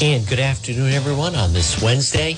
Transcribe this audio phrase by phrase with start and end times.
[0.00, 2.36] And good afternoon, everyone, on this Wednesday.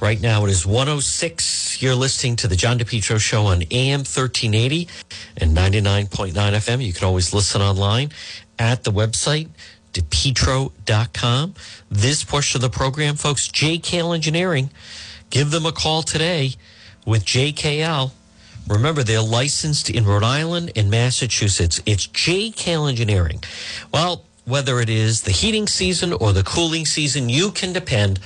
[0.00, 1.80] Right now it is 106.
[1.80, 4.88] You're listening to the John DePetro Show on AM 1380
[5.36, 6.84] and 99.9 FM.
[6.84, 8.10] You can always listen online
[8.58, 9.48] at the website,
[9.92, 11.54] depetro.com.
[11.88, 14.70] This portion of the program, folks, JKL Engineering.
[15.30, 16.54] Give them a call today
[17.06, 18.10] with JKL.
[18.66, 21.80] Remember, they're licensed in Rhode Island and Massachusetts.
[21.86, 23.44] It's JKL Engineering.
[23.94, 28.18] Well, whether it is the heating season or the cooling season, you can depend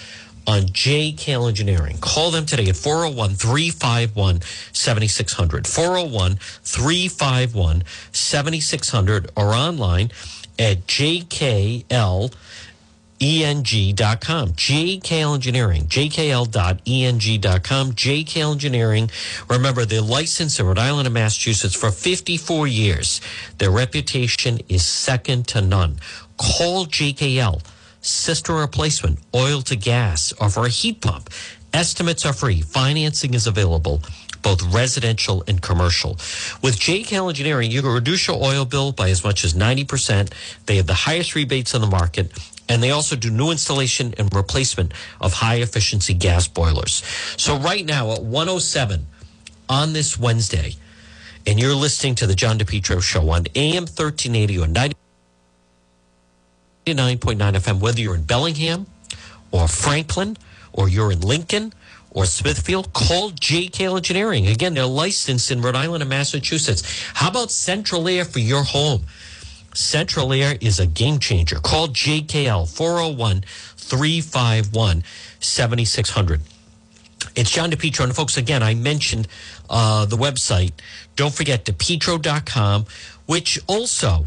[0.46, 1.98] on JKL Engineering.
[2.00, 4.40] Call them today at 401 351
[4.72, 5.66] 7600.
[5.66, 10.10] 401 351 7600 or online
[10.58, 10.86] at
[13.22, 14.52] jkl.eng.com.
[14.52, 17.92] JKL Engineering, jkl.eng.com.
[17.92, 19.10] JKL Engineering.
[19.48, 23.20] Remember, they're licensed in Rhode Island and Massachusetts for 54 years.
[23.58, 25.98] Their reputation is second to none.
[26.36, 27.62] Call JKL,
[28.00, 31.30] system replacement, oil to gas, or for a heat pump.
[31.72, 32.60] Estimates are free.
[32.60, 34.02] Financing is available
[34.42, 36.14] both residential and commercial.
[36.62, 40.32] With JKL Engineering, you can reduce your oil bill by as much as 90%.
[40.66, 42.32] They have the highest rebates on the market.
[42.68, 47.02] And they also do new installation and replacement of high efficiency gas boilers.
[47.36, 49.06] So right now at 107
[49.68, 50.76] on this Wednesday,
[51.46, 54.96] and you're listening to the John DePetro show on AM 1380 or 99.9
[56.86, 58.86] FM, whether you're in Bellingham
[59.50, 60.36] or Franklin
[60.72, 61.72] or you're in Lincoln
[62.10, 64.46] or Smithfield, call JKL Engineering.
[64.46, 66.82] Again, they're licensed in Rhode Island and Massachusetts.
[67.14, 69.04] How about Central Air for your home?
[69.74, 71.56] Central Air is a game changer.
[71.56, 73.44] Call JKL 401
[73.76, 75.04] 351
[75.40, 76.40] 7600.
[77.34, 78.04] It's John DePetro.
[78.04, 79.28] And folks, again, I mentioned
[79.70, 80.72] uh, the website.
[81.16, 82.86] Don't forget depetro.com,
[83.26, 84.26] which also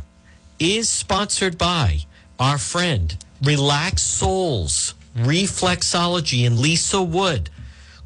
[0.59, 1.99] is sponsored by
[2.39, 7.49] our friend Relax Soles, Reflexology, and Lisa Wood.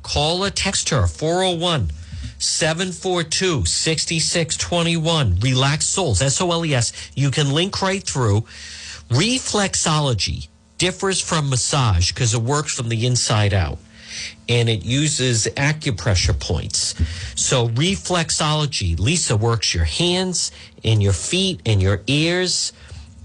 [0.03, 1.91] Call or text her 401
[2.39, 5.39] 742 6621.
[5.39, 7.11] Relax Soles, S O L E S.
[7.15, 8.41] You can link right through.
[9.09, 10.47] Reflexology
[10.77, 13.77] differs from massage because it works from the inside out
[14.47, 16.95] and it uses acupressure points.
[17.35, 20.51] So, reflexology, Lisa works your hands
[20.83, 22.73] and your feet and your ears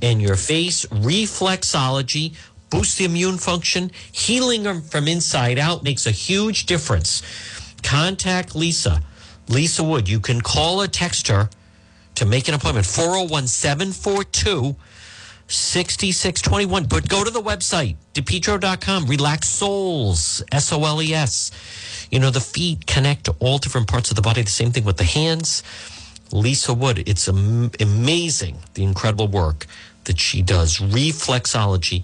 [0.03, 0.85] and your face.
[0.87, 2.35] Reflexology
[2.71, 7.23] boosts the immune function, healing from inside out makes a huge difference.
[7.85, 9.01] Contact Lisa,
[9.49, 10.09] Lisa Wood.
[10.09, 11.49] You can call or text her
[12.17, 14.75] to make an appointment 401 742
[15.47, 16.85] 6621.
[16.85, 19.07] But go to the website, depetro.com.
[19.07, 21.51] Relax Soles, S O L E S.
[22.11, 24.43] You know, the feet connect to all different parts of the body.
[24.43, 25.63] The same thing with the hands.
[26.33, 29.67] Lisa Wood, it's am- amazing the incredible work
[30.05, 30.79] that she does.
[30.79, 32.03] Reflexology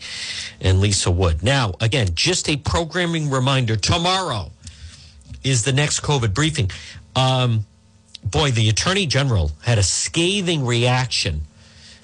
[0.61, 1.43] and Lisa Wood.
[1.43, 4.53] Now, again, just a programming reminder tomorrow
[5.43, 6.71] is the next COVID briefing.
[7.17, 7.67] Um,
[8.25, 11.43] boy, the Attorney General had a scathing reaction.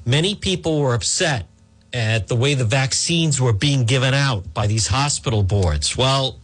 [0.05, 1.47] Many people were upset
[1.93, 5.97] at the way the vaccines were being given out by these hospital boards.
[5.97, 6.39] Well,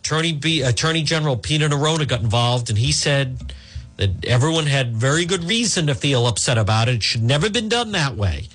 [0.00, 3.52] Attorney, B, Attorney General Peter Neronha got involved and he said
[3.96, 6.96] that everyone had very good reason to feel upset about it.
[6.96, 8.48] It should never been done that way.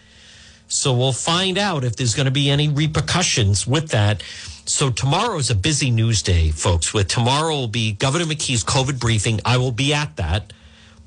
[0.72, 4.24] So we'll find out if there's going to be any repercussions with that.
[4.66, 6.94] So tomorrow is a busy news day, folks.
[6.94, 9.42] With tomorrow will be Governor McKee's COVID briefing.
[9.44, 10.54] I will be at that.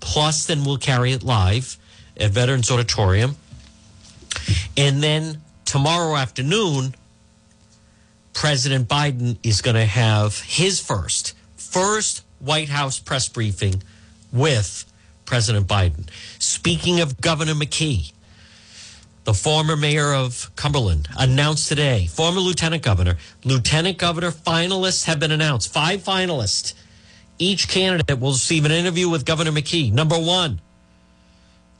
[0.00, 1.78] Plus, then we'll carry it live
[2.18, 3.36] at Veterans Auditorium.
[4.76, 6.94] And then tomorrow afternoon,
[8.34, 13.82] President Biden is going to have his first, first White House press briefing
[14.30, 14.84] with
[15.24, 16.06] President Biden.
[16.38, 18.12] Speaking of Governor McKee,
[19.24, 25.32] the former mayor of Cumberland announced today, former lieutenant governor, lieutenant governor finalists have been
[25.32, 25.72] announced.
[25.72, 26.74] Five finalists.
[27.38, 29.92] Each candidate will receive an interview with Governor McKee.
[29.92, 30.60] Number one,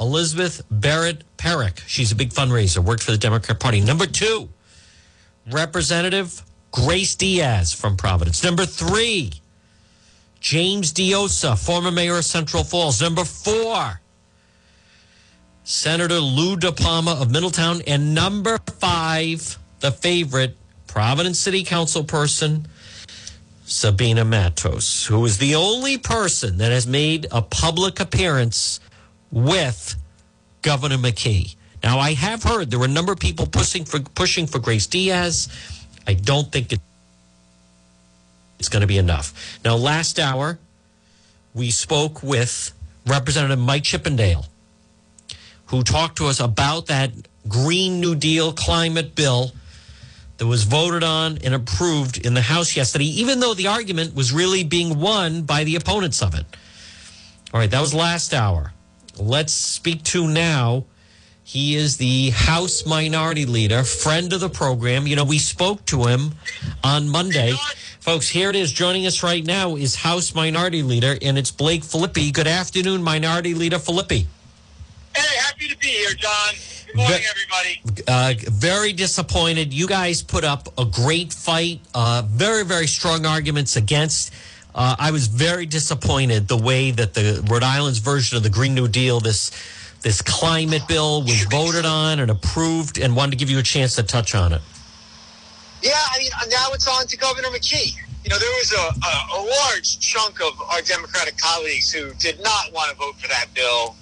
[0.01, 1.81] Elizabeth Barrett Perrick.
[1.87, 3.81] She's a big fundraiser, worked for the Democrat Party.
[3.81, 4.49] Number two,
[5.51, 6.43] Representative
[6.73, 8.43] Grace Diaz from Providence.
[8.43, 9.33] Number three,
[10.41, 13.01] James Diossa, former mayor of Central Falls.
[13.01, 14.01] Number four,
[15.65, 17.81] Senator Lou DiPalma of Middletown.
[17.87, 20.57] And number five, the favorite,
[20.87, 22.69] Providence City Council person,
[23.65, 28.79] Sabina Matos, who is the only person that has made a public appearance
[29.33, 29.97] with
[30.63, 31.57] Governor McKee.
[31.83, 34.87] Now, I have heard there were a number of people pushing for pushing for Grace
[34.87, 35.49] Diaz.
[36.07, 36.73] I don't think
[38.59, 39.59] it's going to be enough.
[39.65, 40.59] Now, last hour,
[41.55, 42.73] we spoke with
[43.07, 44.47] Representative Mike Chippendale,
[45.67, 47.11] who talked to us about that
[47.49, 49.53] Green New Deal climate bill
[50.39, 54.33] that was voted on and approved in the House yesterday, even though the argument was
[54.33, 56.45] really being won by the opponents of it.
[57.53, 58.73] All right, that was last hour.
[59.17, 60.87] Let's speak to now.
[61.45, 65.07] He is the House Minority Leader, friend of the program.
[65.07, 66.35] You know, we spoke to him
[66.83, 67.53] on Monday.
[68.01, 68.73] Folks, here it is.
[68.73, 72.33] Joining us right now is House Minority Leader, and it's Blake Filippi.
[72.33, 74.27] Good afternoon, Minority Leader Filippi.
[75.17, 76.55] Hey, happy to be here, John.
[76.87, 78.05] Good morning, everybody.
[78.09, 79.73] Uh, very disappointed.
[79.73, 84.33] You guys put up a great fight, uh, very, very strong arguments against.
[84.75, 88.75] Uh, I was very disappointed the way that the Rhode Island's version of the Green
[88.75, 89.51] New Deal, this
[90.03, 93.95] this climate bill, was voted on and approved, and wanted to give you a chance
[93.97, 94.61] to touch on it.
[95.81, 97.95] Yeah, I mean, now it's on to Governor McKee.
[98.25, 102.43] You know, there was a, a, a large chunk of our Democratic colleagues who did
[102.43, 103.95] not want to vote for that bill.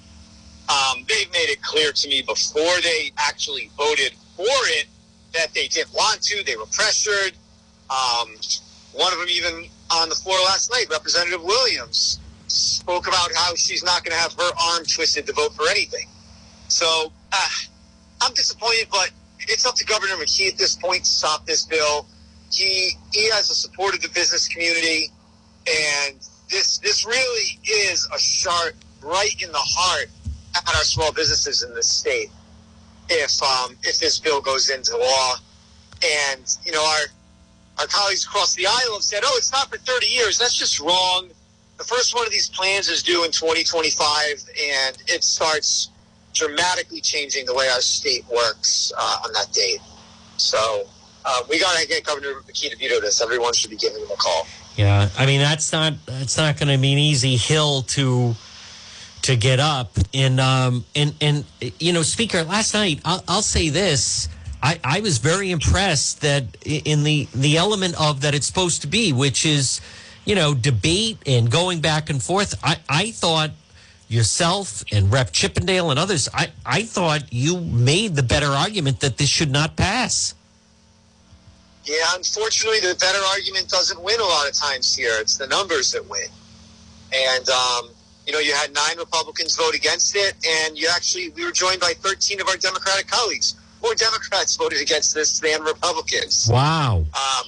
[0.73, 4.87] Um, they've made it clear to me before they actually voted for it
[5.35, 6.43] that they didn't want to.
[6.45, 7.33] They were pressured.
[7.91, 8.29] Um,
[8.93, 13.83] one of them even on the floor last night, Representative Williams spoke about how she's
[13.83, 16.07] not going to have her arm twisted to vote for anything.
[16.69, 17.49] So uh,
[18.23, 19.11] I'm disappointed, but
[19.41, 22.07] it's up to Governor McKee at this point to stop this bill.
[22.51, 25.11] He he has the support of the business community,
[25.67, 26.17] and
[26.51, 28.73] this this really is a shot
[29.03, 30.09] right in the heart
[30.55, 32.31] at our small businesses in this state.
[33.09, 35.35] If um, if this bill goes into law,
[36.05, 37.07] and you know our
[37.79, 40.81] our colleagues across the aisle have said, "Oh, it's not for 30 years." That's just
[40.81, 41.31] wrong.
[41.79, 44.45] The first one of these plans is due in 2025,
[44.77, 45.89] and it starts
[46.33, 49.81] dramatically changing the way our state works uh, on that date.
[50.37, 50.87] So
[51.25, 53.21] uh, we got to get Governor veto this.
[53.21, 54.47] Everyone should be giving him a call.
[54.77, 58.35] Yeah, I mean that's not that's not going to be an easy hill to
[59.23, 59.91] to get up.
[60.15, 61.45] And um and and
[61.79, 64.29] you know, Speaker, last night I'll, I'll say this.
[64.65, 68.87] I, I was very impressed that in the the element of that it's supposed to
[68.87, 69.81] be, which is,
[70.25, 72.55] you know, debate and going back and forth.
[72.63, 73.51] I, I thought
[74.13, 79.17] yourself and Rep Chippendale and others, I, I thought you made the better argument that
[79.17, 80.35] this should not pass.
[81.85, 85.15] Yeah, unfortunately, the better argument doesn't win a lot of times here.
[85.19, 86.29] It's the numbers that win.
[87.13, 87.89] And, um,
[88.27, 91.81] you know, you had nine Republicans vote against it, and you actually, we were joined
[91.81, 96.49] by 13 of our Democratic colleagues more Democrats voted against this than Republicans.
[96.51, 96.99] Wow.
[96.99, 97.47] Um,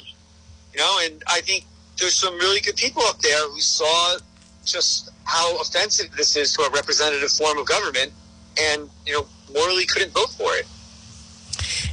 [0.73, 1.65] you know, and I think
[1.99, 4.19] there's some really good people up there who saw
[4.65, 8.13] just how offensive this is to a representative form of government
[8.61, 10.67] and, you know, morally couldn't vote for it.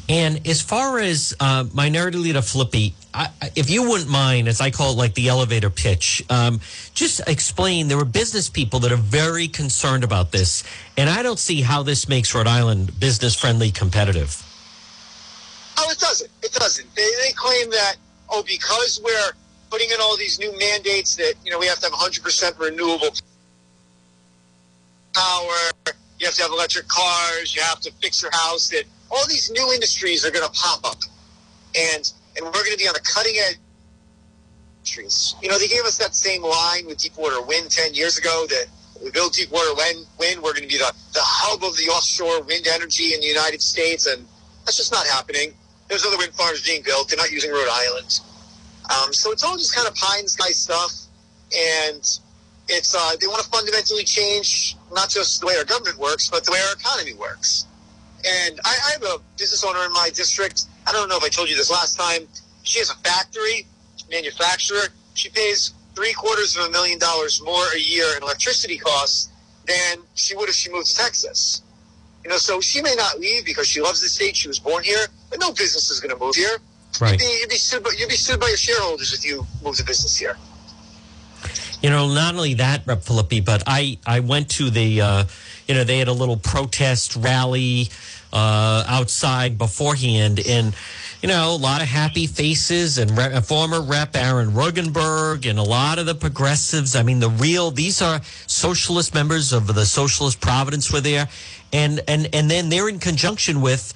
[0.10, 4.72] And as far as uh, Minority Leader Filippi, I, if you wouldn't mind, as I
[4.72, 6.62] call it, like the elevator pitch, um,
[6.94, 10.64] just explain there are business people that are very concerned about this,
[10.98, 14.42] and I don't see how this makes Rhode Island business friendly competitive.
[15.78, 16.30] Oh, it doesn't.
[16.42, 16.96] It doesn't.
[16.96, 17.96] They, they claim that,
[18.30, 19.32] oh, because we're
[19.70, 23.10] putting in all these new mandates that, you know, we have to have 100% renewable
[25.14, 29.28] power, you have to have electric cars, you have to fix your house, that all
[29.28, 30.98] these new industries are going to pop up.
[31.78, 33.58] And and we're going to be on the cutting edge
[34.80, 35.36] industries.
[35.42, 38.66] You know, they gave us that same line with Deepwater Wind 10 years ago that
[39.04, 42.42] we build Deepwater Wind, wind we're going to be the, the hub of the offshore
[42.44, 44.06] wind energy in the United States.
[44.08, 44.26] And
[44.66, 45.54] that's just not happening.
[45.88, 47.10] There's other wind farms being built.
[47.10, 48.20] They're not using Rhode Island.
[48.90, 50.94] Um, so it's all just kind of pie in the sky stuff.
[51.54, 52.20] And
[52.70, 56.46] it's uh, they want to fundamentally change not just the way our government works, but
[56.46, 57.66] the way our economy works.
[58.26, 60.66] And I, I have a business owner in my district.
[60.88, 62.28] I don't know if I told you this last time.
[62.64, 63.66] She has a factory,
[64.10, 64.90] manufacturer.
[65.14, 69.30] She pays three quarters of a million dollars more a year in electricity costs
[69.66, 71.62] than she would if she moved to Texas.
[72.24, 74.36] You know, so she may not leave because she loves the state.
[74.36, 76.58] She was born here, but no business is going to move here.
[77.00, 77.14] Right.
[77.14, 79.80] You'd be, you'd, be sued by, you'd be sued by your shareholders if you moved
[79.80, 80.38] a business here.
[81.82, 83.02] You know, not only that, Rep.
[83.02, 85.24] Filippi, but I, I went to the, uh,
[85.68, 87.90] you know, they had a little protest rally
[88.34, 90.76] uh, outside beforehand, and
[91.22, 95.64] you know, a lot of happy faces and rep, former Rep Aaron Regunberg and a
[95.64, 96.96] lot of the progressives.
[96.96, 101.28] I mean, the real these are socialist members of the Socialist Providence were there,
[101.72, 103.94] and and and then they're in conjunction with.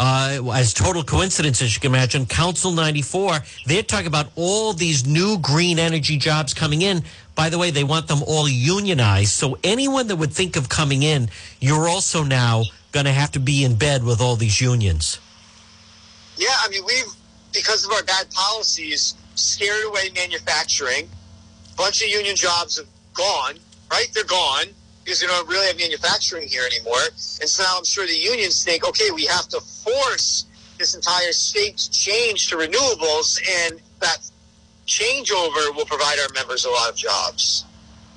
[0.00, 5.04] Uh, as total coincidence, as you can imagine, Council 94, they're talking about all these
[5.04, 7.02] new green energy jobs coming in.
[7.34, 9.30] By the way, they want them all unionized.
[9.30, 13.40] So anyone that would think of coming in, you're also now going to have to
[13.40, 15.18] be in bed with all these unions.
[16.36, 17.12] Yeah, I mean, we've,
[17.52, 21.08] because of our bad policies, scared away manufacturing.
[21.72, 23.54] A bunch of union jobs have gone,
[23.90, 24.08] right?
[24.14, 24.66] They're gone
[25.04, 27.00] because we don't really have manufacturing here anymore.
[27.40, 30.46] And so now I'm sure the unions think, okay, we have to force
[30.78, 34.18] this entire state to change to renewables, and that
[34.86, 37.64] changeover will provide our members a lot of jobs.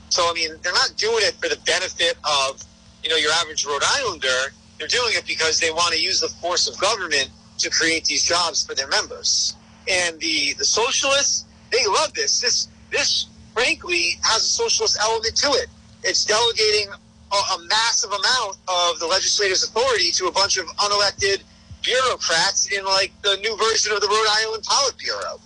[0.09, 2.61] So, I mean, they're not doing it for the benefit of,
[3.03, 4.53] you know, your average Rhode Islander.
[4.81, 8.23] They're doing it because they want to use the force of government to create these
[8.23, 9.55] jobs for their members.
[9.88, 12.41] And the, the socialists, they love this.
[12.41, 15.67] This, this, frankly, has a socialist element to it.
[16.03, 16.91] It's delegating
[17.31, 21.43] a, a massive amount of the legislature's authority to a bunch of unelected
[21.83, 25.39] bureaucrats in like the new version of the Rhode Island Politburo.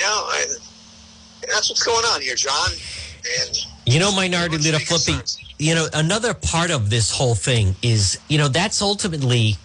[0.00, 0.46] You know, I,
[1.46, 2.70] that's what's going on here, John.
[3.40, 3.56] And
[3.86, 5.38] You know, Minority Leader Filippi, concerns.
[5.58, 9.56] You know, another part of this whole thing is, you know, that's ultimately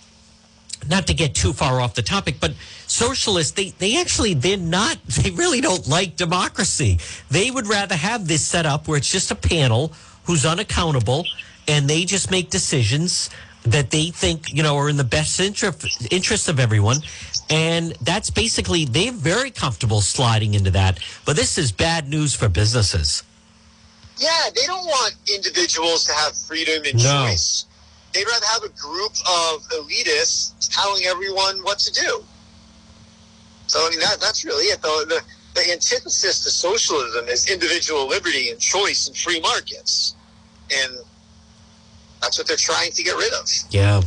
[0.89, 2.53] not to get too far off the topic, but
[2.87, 6.99] socialists, they, they actually, they're not, they really don't like democracy.
[7.29, 9.91] They would rather have this set up where it's just a panel
[10.25, 11.25] who's unaccountable
[11.67, 13.29] and they just make decisions
[13.63, 16.97] that they think, you know, are in the best interest, interest of everyone.
[17.49, 20.99] And that's basically, they're very comfortable sliding into that.
[21.25, 23.23] But this is bad news for businesses.
[24.19, 27.27] Yeah, they don't want individuals to have freedom and No.
[27.27, 27.65] choice.
[28.13, 32.23] They'd rather have a group of elitists telling everyone what to do.
[33.67, 34.81] So, I mean, that, that's really it.
[34.81, 35.21] The, the,
[35.61, 40.15] the antithesis to socialism is individual liberty and choice and free markets.
[40.73, 40.97] And
[42.21, 43.47] that's what they're trying to get rid of.
[43.69, 44.01] Yeah.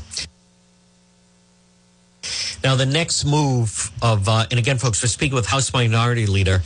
[2.64, 6.62] Now, the next move of, uh, and again, folks, we're speaking with House Minority Leader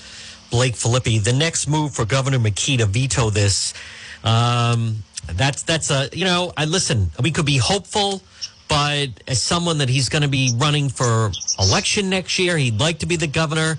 [0.54, 1.18] Blake Filippi.
[1.18, 3.74] The next move for Governor McKee to veto this,
[4.22, 8.22] um, that's, that's a, you know, I listen, we could be hopeful,
[8.68, 13.00] but as someone that he's going to be running for election next year, he'd like
[13.00, 13.78] to be the governor.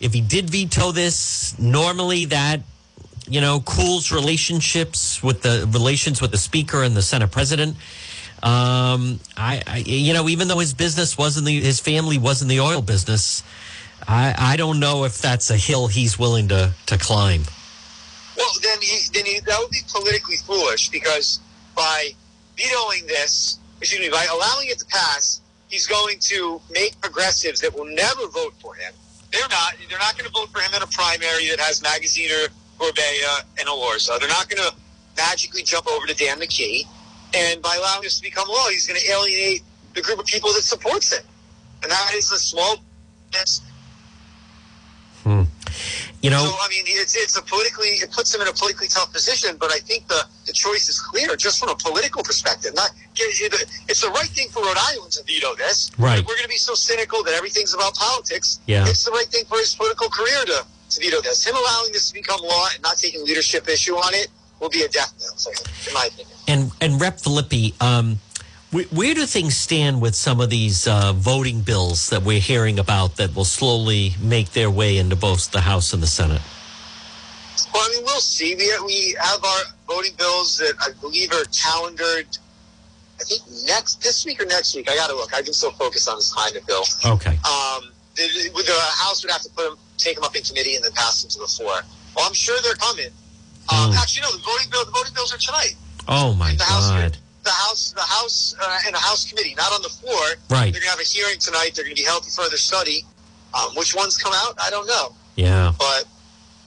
[0.00, 2.60] If he did veto this, normally that
[3.26, 7.74] you know, cools relationships with the relations with the speaker and the Senate president.
[8.42, 12.48] Um, I, I, you know, even though his business wasn't the, his family was in
[12.48, 13.42] the oil business,
[14.08, 17.42] I, I don't know if that's a hill he's willing to, to climb.
[18.36, 21.40] Well, then he, then he, that would be politically foolish because
[21.74, 22.10] by
[22.56, 27.76] vetoing this, excuse me, by allowing it to pass, he's going to make progressives that
[27.76, 28.92] will never vote for him.
[29.32, 29.74] They're not.
[29.88, 33.66] They're not going to vote for him in a primary that has Magaziner, Gorbea, and
[33.66, 34.20] Elorza.
[34.20, 34.74] They're not going to
[35.16, 36.82] magically jump over to Dan McKee.
[37.34, 39.62] And by allowing this to become law, he's going to alienate
[39.94, 41.24] the group of people that supports him.
[41.82, 42.76] And that is the small.
[43.32, 43.62] That's,
[46.22, 48.86] You know, so I mean, it's it's a politically it puts him in a politically
[48.86, 49.56] tough position.
[49.58, 52.74] But I think the the choice is clear, just from a political perspective.
[52.74, 55.90] Not it's the right thing for Rhode Island to veto this.
[55.98, 56.20] Right.
[56.20, 58.60] If we're going to be so cynical that everything's about politics.
[58.66, 58.86] Yeah.
[58.88, 61.44] It's the right thing for his political career to to veto this.
[61.44, 64.28] Him allowing this to become law and not taking leadership issue on it
[64.60, 65.54] will be a death knell
[65.88, 66.36] in my opinion.
[66.46, 68.20] and and Rep Filippi, um,
[68.72, 72.78] where, where do things stand with some of these uh, voting bills that we're hearing
[72.78, 76.40] about that will slowly make their way into both the House and the Senate?
[77.72, 78.54] Well, I mean, we'll see.
[78.54, 82.26] We we have our voting bills that I believe are calendared.
[83.20, 84.90] I think next this week or next week.
[84.90, 85.32] I got to look.
[85.34, 86.82] I've been so focused on this Hyman bill.
[87.06, 87.36] Okay.
[87.44, 90.74] Um, the, the, the House would have to put them, take them up in committee,
[90.74, 91.80] and then pass them to the floor.
[92.16, 93.06] Well, I'm sure they're coming.
[93.70, 93.94] Um, Mm.
[93.94, 94.32] Actually, no.
[94.32, 94.84] The voting bill.
[94.84, 95.76] The voting bills are tonight.
[96.08, 96.90] Oh my The House.
[97.44, 97.92] The House.
[97.92, 100.20] The House uh, and the House committee, not on the floor.
[100.50, 100.72] Right.
[100.72, 101.72] They're gonna have a hearing tonight.
[101.74, 103.04] They're gonna be held for further study.
[103.54, 104.54] Um, which ones come out?
[104.62, 105.14] I don't know.
[105.36, 105.72] Yeah.
[105.78, 106.04] But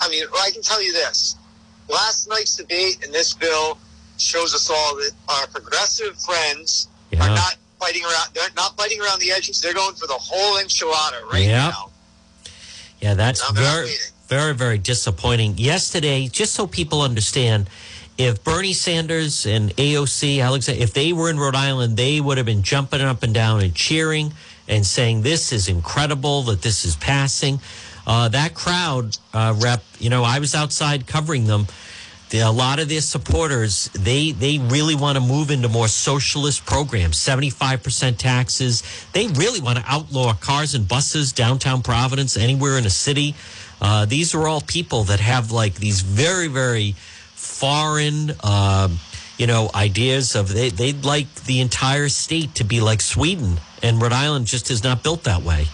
[0.01, 1.35] I mean, I can tell you this:
[1.89, 3.77] last night's debate and this bill
[4.17, 7.23] shows us all that our progressive friends Yeah.
[7.25, 8.29] are not fighting around.
[8.33, 9.61] They're not fighting around the edges.
[9.61, 11.71] They're going for the whole enchilada right Yep.
[11.71, 11.91] now.
[13.01, 13.95] Yeah, that's No, they're not very,
[14.29, 15.57] very, very disappointing.
[15.57, 17.69] Yesterday, just so people understand,
[18.17, 22.45] if Bernie Sanders and AOC, Alexander, if they were in Rhode Island, they would have
[22.45, 24.33] been jumping up and down and cheering
[24.67, 27.59] and saying, This is incredible that this is passing.
[28.07, 31.67] Uh, that crowd, uh, rep, you know, I was outside covering them.
[32.29, 36.65] The, a lot of their supporters, they they really want to move into more socialist
[36.65, 38.81] programs, seventy five percent taxes.
[39.13, 43.35] They really want to outlaw cars and buses downtown Providence, anywhere in a city.
[43.79, 46.95] Uh, these are all people that have like these very very
[47.59, 48.99] foreign, um,
[49.37, 54.01] you know, ideas of they they'd like the entire state to be like Sweden, and
[54.01, 55.67] Rhode Island just is not built that way.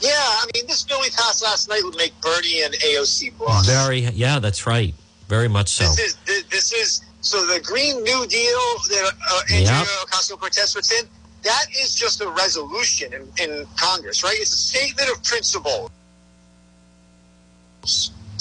[0.00, 3.66] Yeah, I mean, this bill we passed last night would make Bernie and AOC blush.
[3.66, 4.94] Very, yeah, that's right,
[5.28, 5.84] very much so.
[5.84, 9.86] This is thi- this is so the Green New Deal that uh, Andrea Yep.
[10.08, 11.06] Ocasio Cortez puts in.
[11.42, 14.36] That is just a resolution in, in Congress, right?
[14.38, 15.90] It's a statement of principle.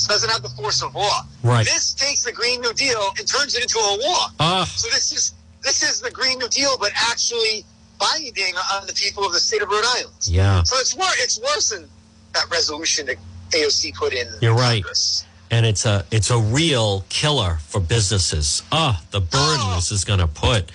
[0.07, 1.21] Doesn't have the force of law.
[1.43, 1.65] Right.
[1.65, 4.27] This takes the Green New Deal and turns it into a law.
[4.39, 4.65] Ah.
[4.75, 7.65] So this is this is the Green New Deal, but actually
[7.99, 10.13] binding on the people of the state of Rhode Island.
[10.23, 10.63] Yeah.
[10.63, 11.15] So it's worse.
[11.19, 11.87] It's worse than
[12.33, 13.17] that resolution that
[13.51, 14.27] AOC put in.
[14.41, 14.81] You're right.
[14.83, 15.25] Congress.
[15.51, 18.63] and it's a it's a real killer for businesses.
[18.71, 19.75] Ah, the burden Oh.
[19.75, 20.71] this is going to put.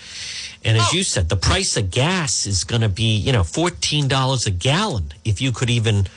[0.66, 0.96] And as Oh.
[0.96, 4.50] you said, the price of gas is going to be, you know, fourteen dollars a
[4.50, 6.08] gallon if you could even,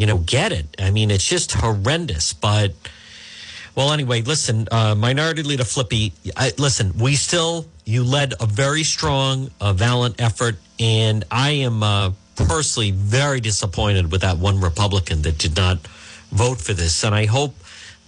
[0.00, 0.66] you know, get it.
[0.78, 2.32] I mean, it's just horrendous.
[2.32, 2.72] But
[3.74, 8.82] well, anyway, listen, uh, Minority Leader Filippi, I, listen, we still you led a very
[8.82, 15.20] strong, uh, valiant effort, and I am uh, personally very disappointed with that one Republican
[15.22, 15.86] that did not
[16.30, 17.54] vote for this, and I hope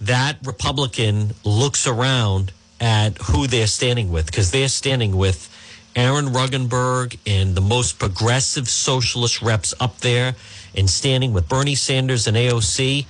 [0.01, 5.47] that Republican looks around at who they're standing with because they're standing with
[5.95, 10.35] Aaron Regunberg and the most progressive socialist reps up there,
[10.75, 13.05] and standing with Bernie Sanders and AOC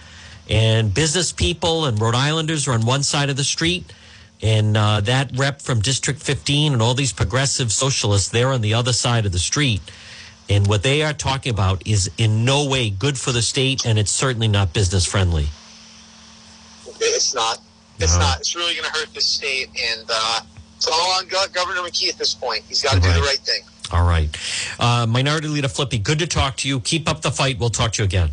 [0.50, 3.93] and business people and Rhode Islanders are on one side of the street,
[4.41, 8.74] and uh, that rep from District 15 and all these progressive socialists they're on the
[8.74, 9.82] other side of the street.
[10.50, 13.98] And what they are talking about is in no way good for the state, and
[13.98, 15.48] it's certainly not business friendly.
[17.00, 17.60] It's not.
[18.00, 18.20] It's No.
[18.20, 18.39] not.
[18.39, 20.41] It's really going to hurt the state, and uh,
[20.75, 22.63] it's all on Governor McKee at this point.
[22.67, 23.62] He's got to do the right thing.
[23.92, 24.36] All right.
[24.80, 26.80] Uh, Minority Leader Filippi, good to talk to you.
[26.80, 27.60] Keep up the fight.
[27.60, 28.32] We'll talk to you again.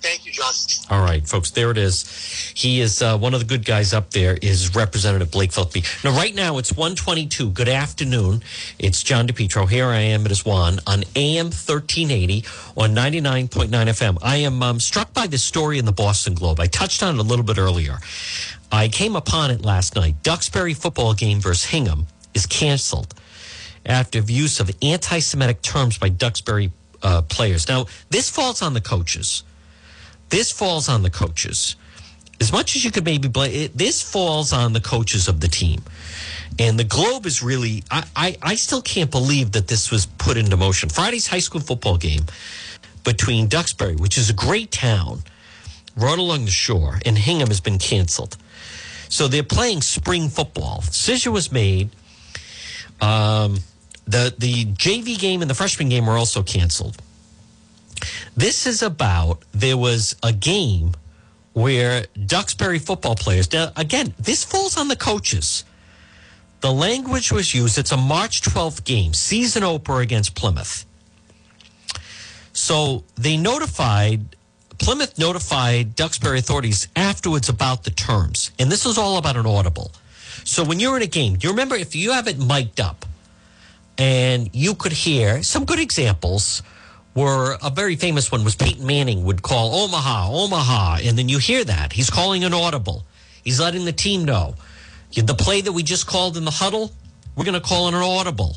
[0.00, 0.52] Thank you, John.
[0.88, 2.52] All right, folks, there it is.
[2.56, 4.38] He is uh, one of the good guys up there.
[4.40, 5.84] Is Representative Blake Filippi.
[6.02, 7.50] Now, right now it's one twenty-two.
[7.50, 8.42] Good afternoon.
[8.78, 9.68] It's John DePetro.
[9.68, 12.44] Here I am at his Juan on AM thirteen eighty
[12.78, 14.16] on ninety nine point nine FM.
[14.22, 16.60] I am um, struck by this story in the Boston Globe.
[16.60, 17.98] I touched on it a little bit earlier.
[18.72, 20.22] I came upon it last night.
[20.22, 23.14] Duxbury football game versus Hingham is canceled
[23.86, 26.72] after use of anti-Semitic terms by Duxbury
[27.02, 27.68] uh, players.
[27.68, 29.42] Now, this falls on the coaches
[30.30, 31.76] this falls on the coaches.
[32.40, 35.48] As much as you could maybe blame it, this falls on the coaches of the
[35.48, 35.82] team.
[36.58, 40.36] And the Globe is really, I, I, I still can't believe that this was put
[40.36, 40.88] into motion.
[40.88, 42.22] Friday's high school football game
[43.04, 45.22] between Duxbury, which is a great town,
[45.96, 48.36] right along the shore, and Hingham has been canceled.
[49.08, 50.80] So they're playing spring football.
[50.80, 51.90] Decision was made.
[53.00, 53.58] Um,
[54.10, 57.00] the the JV game and the freshman game were also canceled.
[58.36, 60.94] This is about there was a game
[61.52, 63.52] where Duxbury football players.
[63.52, 65.64] Now, again, this falls on the coaches.
[66.60, 67.78] The language was used.
[67.78, 70.84] It's a March 12th game, season opener against Plymouth.
[72.52, 74.36] So they notified
[74.78, 79.92] Plymouth notified Duxbury authorities afterwards about the terms, and this was all about an audible.
[80.44, 83.04] So when you're in a game, do you remember if you have it mic'd up,
[84.00, 86.62] and you could hear some good examples
[87.14, 91.38] were a very famous one was Peyton Manning would call Omaha, Omaha, and then you
[91.38, 91.92] hear that.
[91.92, 93.04] He's calling an audible.
[93.44, 94.54] He's letting the team know.
[95.14, 96.92] The play that we just called in the huddle,
[97.36, 98.56] we're going to call an audible.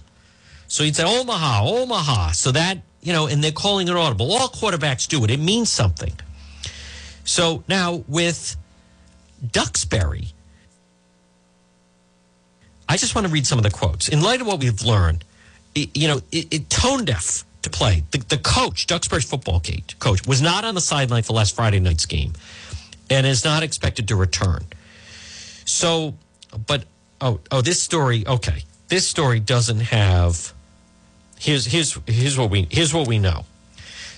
[0.68, 2.32] So he'd say Omaha, Omaha.
[2.32, 4.32] So that, you know, and they're calling an audible.
[4.32, 5.32] All quarterbacks do it.
[5.32, 6.14] It means something.
[7.26, 8.56] So now with
[9.52, 10.28] Duxbury,
[12.88, 14.08] I just want to read some of the quotes.
[14.08, 15.26] In light of what we've learned,
[15.76, 18.04] you know, it, it tone deaf to play.
[18.12, 19.62] The, the coach, Duxbury's football
[20.00, 22.34] coach, was not on the sideline for last Friday night's game
[23.10, 24.64] and is not expected to return.
[25.66, 26.14] So,
[26.68, 26.86] but
[27.22, 30.54] oh, oh, this story, okay, this story doesn't have.
[31.40, 33.46] Here's here's here's what we here's what we know.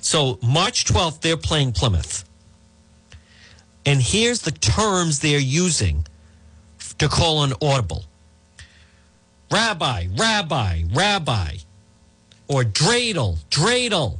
[0.01, 2.23] So March twelfth, they're playing Plymouth,
[3.85, 6.05] and here's the terms they're using
[6.97, 8.03] to call an audible.
[9.55, 11.55] Rabbi, rabbi, rabbi,
[12.49, 14.17] or dreidel, dreidel,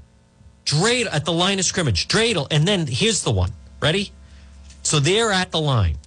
[0.63, 3.52] dreidel at the line of scrimmage, dreidel, and then here's the one.
[3.82, 4.13] Ready?
[4.84, 5.98] So they're at the line.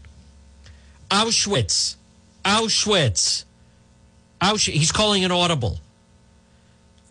[1.10, 1.96] Auschwitz,
[2.42, 3.44] Auschwitz,
[4.40, 4.72] Auschwitz.
[4.72, 5.78] He's calling an audible.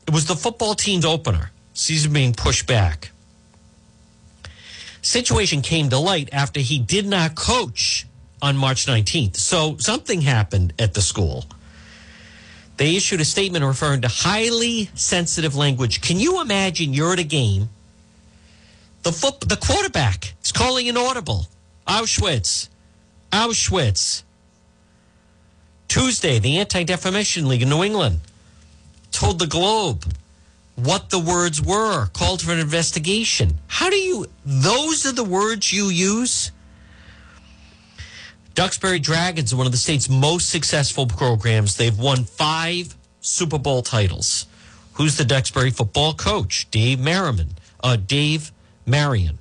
[0.08, 1.51] It was the football team's opener.
[1.75, 3.12] Season being pushed back.
[5.03, 8.08] Situation came to light after he did not coach
[8.41, 9.36] on March 19th.
[9.36, 11.45] So something happened at the school.
[12.77, 16.01] They issued a statement referring to highly sensitive language.
[16.01, 17.69] Can you imagine you're at a game?
[19.03, 21.47] The foot, the quarterback is calling an audible.
[21.87, 22.69] Auschwitz,
[23.31, 24.23] Auschwitz.
[25.87, 28.19] Tuesday, the Anti Defamation League in New England
[29.11, 30.05] told the Globe
[30.75, 33.57] what the words were, called for an investigation.
[33.67, 36.51] How do you, those are the words you use?
[38.58, 41.78] Duxbury Dragons are one of the state's most successful programs.
[41.78, 44.48] They've won five Super Bowl titles.
[44.93, 46.67] Who's the Duxbury football coach?
[46.72, 47.50] Dave Merriman.
[47.84, 48.52] Uh, Dave
[48.84, 49.38] Marion.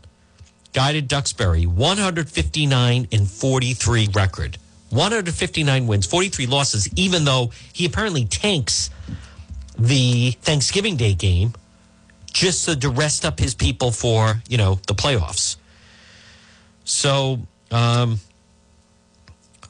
[0.75, 4.59] Guided Duxbury 159 and 43 record.
[4.91, 8.91] 159 wins, 43 losses, even though he apparently tanks
[9.79, 11.55] the Thanksgiving Day game
[12.35, 15.57] just to rest up his people for, you know, the playoffs.
[16.85, 18.21] So, um,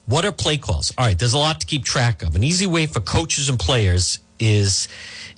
[0.07, 0.93] what are play calls?
[0.97, 2.37] All right, there's a lot to keep track of.
[2.37, 4.89] An easy way for coaches and players is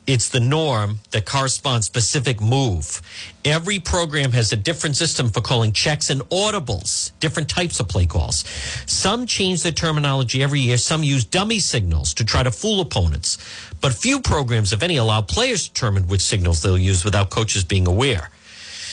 [0.07, 3.03] it's the norm that corresponds specific move.
[3.45, 8.07] Every program has a different system for calling checks and audibles, different types of play
[8.07, 8.45] calls.
[8.87, 10.79] Some change their terminology every year.
[10.79, 13.37] Some use dummy signals to try to fool opponents.
[13.83, 17.65] But few programs, if any, allow players to determine which signals they'll use without coaches
[17.65, 18.31] being aware.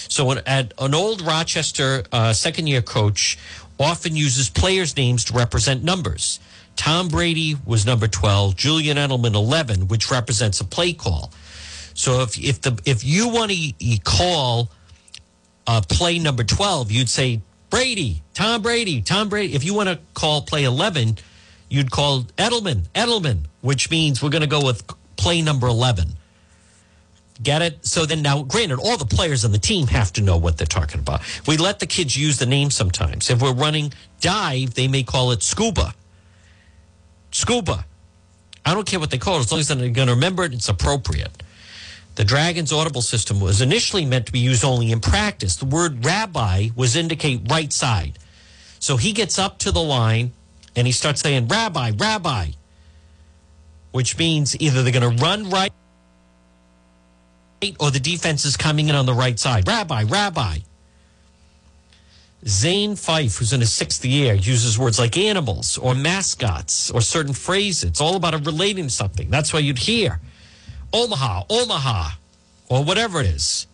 [0.07, 3.38] So at an old Rochester uh, second year coach
[3.79, 6.39] often uses players' names to represent numbers.
[6.75, 11.31] Tom Brady was number 12, Julian Edelman 11, which represents a play call.
[11.93, 14.69] So if if the if you want to call
[15.65, 19.55] uh, play number 12, you'd say Brady, Tom Brady, Tom Brady.
[19.55, 21.17] If you want to call play 11,
[21.69, 24.83] you'd call Edelman, Edelman, which means we're going to go with
[25.15, 26.09] play number 11.
[27.43, 27.85] Get it?
[27.85, 30.65] So then now, granted, all the players on the team have to know what they're
[30.65, 31.21] talking about.
[31.47, 33.29] We let the kids use the name sometimes.
[33.29, 35.93] If we're running dive, they may call it scuba
[37.35, 37.85] scuba.
[38.65, 40.53] I don't care what they call it, as long as they're going to remember it,
[40.53, 41.43] it's appropriate.
[42.15, 45.57] The Dragon's audible system was initially meant to be used only in practice.
[45.57, 48.17] The word rabbi was indicate right side.
[48.79, 50.31] So he gets up to the line
[50.75, 52.51] and he starts saying, Rabbi, Rabbi,
[53.91, 55.73] which means either they're going to run right
[57.79, 59.67] or the defense is coming in on the right side.
[59.67, 60.59] Rabbi, Rabbi.
[62.47, 67.33] Zane Fife, who's in his sixth year, uses words like animals or mascots or certain
[67.33, 67.85] phrases.
[67.85, 69.29] It's all about relating something.
[69.31, 70.19] That's why you'd hear
[70.93, 72.11] Omaha, Omaha,
[72.69, 73.65] or whatever it is.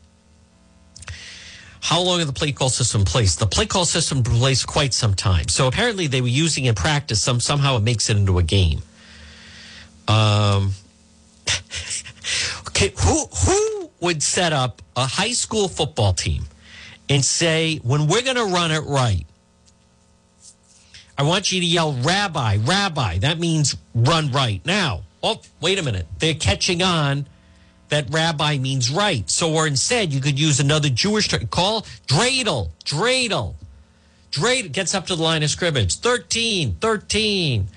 [1.81, 3.35] How long is the play call system place?
[3.35, 5.49] The play call system place quite some time.
[5.49, 7.19] So apparently they were using in practice.
[7.21, 8.81] Some somehow it makes it into a game.
[10.07, 10.71] Um,
[12.67, 13.70] okay, who who
[14.01, 16.43] would set up a high school football team?
[17.11, 19.25] and say, when we're going to run it right,
[21.17, 23.17] I want you to yell, Rabbi, Rabbi.
[23.17, 24.65] That means run right.
[24.65, 26.07] Now, oh, wait a minute.
[26.19, 27.27] They're catching on
[27.89, 29.29] that rabbi means right.
[29.29, 31.47] So, or instead, you could use another Jewish term.
[31.47, 33.55] Call dreidel, dreidel.
[34.31, 35.97] Dreidel gets up to the line of scrimmage.
[35.97, 37.67] 13, 13.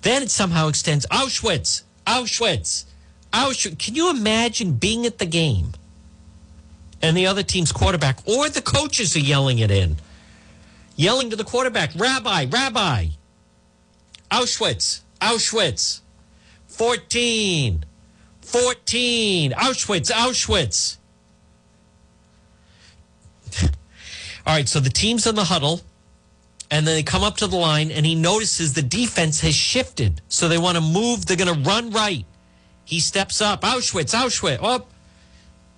[0.00, 2.86] Then it somehow extends Auschwitz, Auschwitz,
[3.34, 3.78] Auschwitz.
[3.78, 5.72] Can you imagine being at the game?
[7.04, 9.96] and the other team's quarterback or the coaches are yelling it in,
[10.96, 13.08] yelling to the quarterback, Rabbi, Rabbi,
[14.30, 16.00] Auschwitz, Auschwitz,
[16.66, 17.84] 14,
[18.40, 20.96] 14, Auschwitz, Auschwitz.
[24.46, 25.82] All right, so the team's in the huddle,
[26.70, 30.22] and then they come up to the line, and he notices the defense has shifted.
[30.28, 32.24] So they want to move, they're going to run right.
[32.84, 34.90] He steps up, Auschwitz, Auschwitz, up.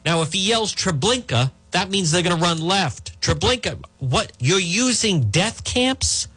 [0.05, 3.21] Now, if he yells Treblinka, that means they're going to run left.
[3.21, 4.33] Treblinka, what?
[4.39, 6.29] You're using death camps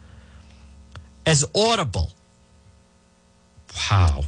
[1.26, 2.10] as audible.
[3.90, 4.24] Wow.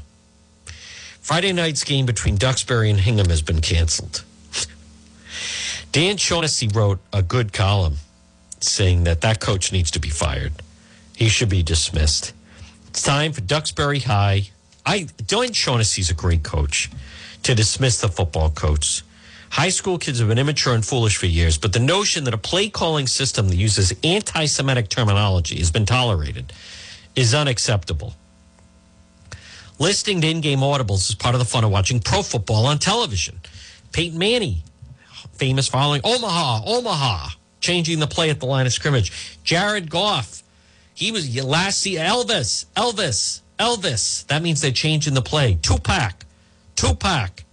[1.20, 4.24] Friday night's game between Duxbury and Hingham has been canceled.
[5.92, 7.96] Dan Shaughnessy wrote a good column
[8.60, 10.52] saying that that coach needs to be fired.
[11.16, 12.32] He should be dismissed.
[12.88, 14.50] It's time for Duxbury High.
[14.84, 16.90] I Dan Shaughnessy's a great coach
[17.44, 19.02] to dismiss the football coach.
[19.50, 22.38] High school kids have been immature and foolish for years, but the notion that a
[22.38, 26.52] play calling system that uses anti Semitic terminology has been tolerated
[27.14, 28.14] is unacceptable.
[29.78, 32.78] Listening to in game audibles is part of the fun of watching pro football on
[32.78, 33.40] television.
[33.92, 34.62] Peyton Manning,
[35.34, 37.28] famous following Omaha, Omaha,
[37.60, 39.38] changing the play at the line of scrimmage.
[39.44, 40.42] Jared Goff,
[40.94, 44.26] he was last see Elvis, Elvis, Elvis.
[44.26, 45.56] That means they're changing the play.
[45.62, 46.26] Tupac,
[46.74, 47.44] Tupac.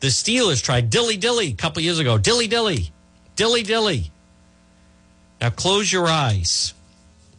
[0.00, 2.18] The Steelers tried dilly dilly a couple years ago.
[2.18, 2.92] Dilly dilly,
[3.36, 4.10] dilly dilly.
[5.40, 6.74] Now close your eyes.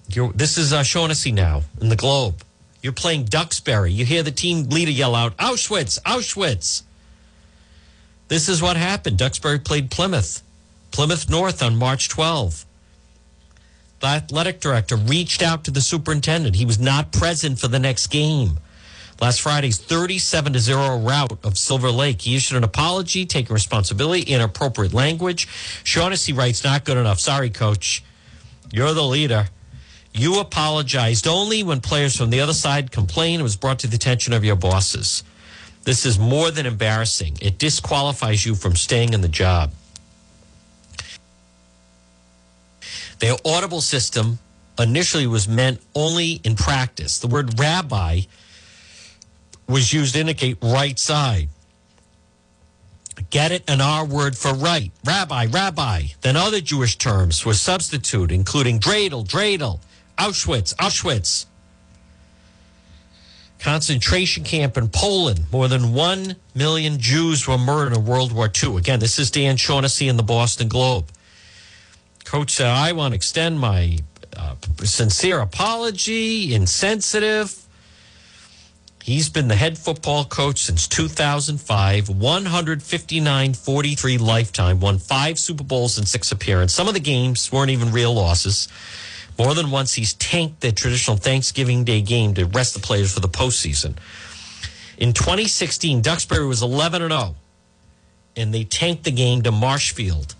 [0.07, 2.43] You're, this is uh, Shaughnessy now in the Globe.
[2.81, 3.91] You're playing Duxbury.
[3.91, 6.83] You hear the team leader yell out, Auschwitz, Auschwitz.
[8.27, 9.17] This is what happened.
[9.17, 10.43] Duxbury played Plymouth,
[10.91, 12.64] Plymouth North on March 12.
[14.05, 16.55] The athletic director reached out to the superintendent.
[16.55, 18.59] He was not present for the next game.
[19.19, 22.21] Last Friday's 37 to 0 rout of Silver Lake.
[22.21, 25.47] He issued an apology, taking responsibility in appropriate language.
[25.83, 27.19] Shaughnessy writes, Not good enough.
[27.19, 28.03] Sorry, coach.
[28.71, 29.47] You're the leader.
[30.13, 33.39] You apologized only when players from the other side complained.
[33.39, 35.23] It was brought to the attention of your bosses.
[35.81, 37.39] This is more than embarrassing.
[37.41, 39.71] It disqualifies you from staying in the job.
[43.19, 44.39] Their audible system
[44.77, 47.19] initially was meant only in practice.
[47.19, 48.21] The word rabbi
[49.67, 51.49] was used to indicate right side.
[53.29, 53.63] Get it?
[53.69, 54.91] An R word for right.
[55.05, 56.03] Rabbi, rabbi.
[56.21, 59.79] Then other Jewish terms were substituted, including dreidel, dreidel,
[60.17, 61.45] Auschwitz, Auschwitz.
[63.59, 65.45] Concentration camp in Poland.
[65.51, 68.77] More than 1 million Jews were murdered in World War II.
[68.77, 71.09] Again, this is Dan Shaughnessy in the Boston Globe.
[72.25, 73.99] Coach I want to extend my
[74.35, 77.65] uh, sincere apology, insensitive.
[79.01, 85.99] He's been the head football coach since 2005, 159 43 lifetime, won five Super Bowls
[85.99, 86.75] and six appearances.
[86.75, 88.67] Some of the games weren't even real losses.
[89.37, 93.19] More than once, he's tanked the traditional Thanksgiving Day game to rest the players for
[93.19, 93.95] the postseason.
[94.97, 97.35] In 2016, Duxbury was 11 and 0,
[98.35, 100.33] and they tanked the game to Marshfield.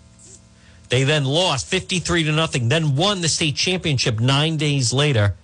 [0.88, 5.34] They then lost 53 to nothing, then won the state championship nine days later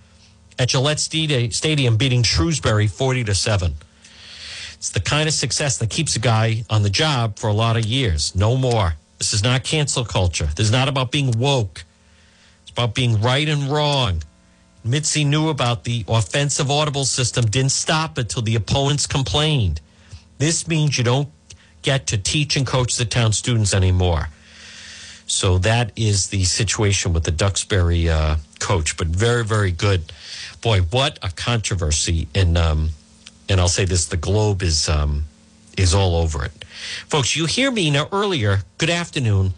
[0.57, 3.73] at Gillette Stadium, beating Shrewsbury 40 to 7.
[4.75, 7.77] It's the kind of success that keeps a guy on the job for a lot
[7.77, 8.35] of years.
[8.35, 8.95] No more.
[9.17, 10.49] This is not cancel culture.
[10.55, 11.83] This is not about being woke.
[12.63, 14.21] It's about being right and wrong.
[14.83, 19.79] Mitzi knew about the offensive audible system, didn't stop it till the opponents complained.
[20.39, 21.29] This means you don't
[21.81, 24.27] get to teach and coach the town students anymore.
[25.25, 30.11] So that is the situation with the Duxbury uh, coach, but very, very good.
[30.61, 32.27] Boy, what a controversy!
[32.35, 32.89] And um,
[33.49, 35.25] and I'll say this: the Globe is um,
[35.77, 36.65] is all over it,
[37.07, 37.35] folks.
[37.35, 38.59] You hear me now earlier.
[38.77, 39.53] Good afternoon.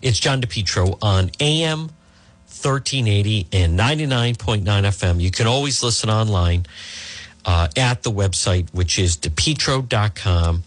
[0.00, 1.90] It's John DePetro on AM
[2.62, 5.20] 1380 and 99.9 FM.
[5.20, 6.64] You can always listen online
[7.44, 10.64] uh, at the website, which is depetro.com.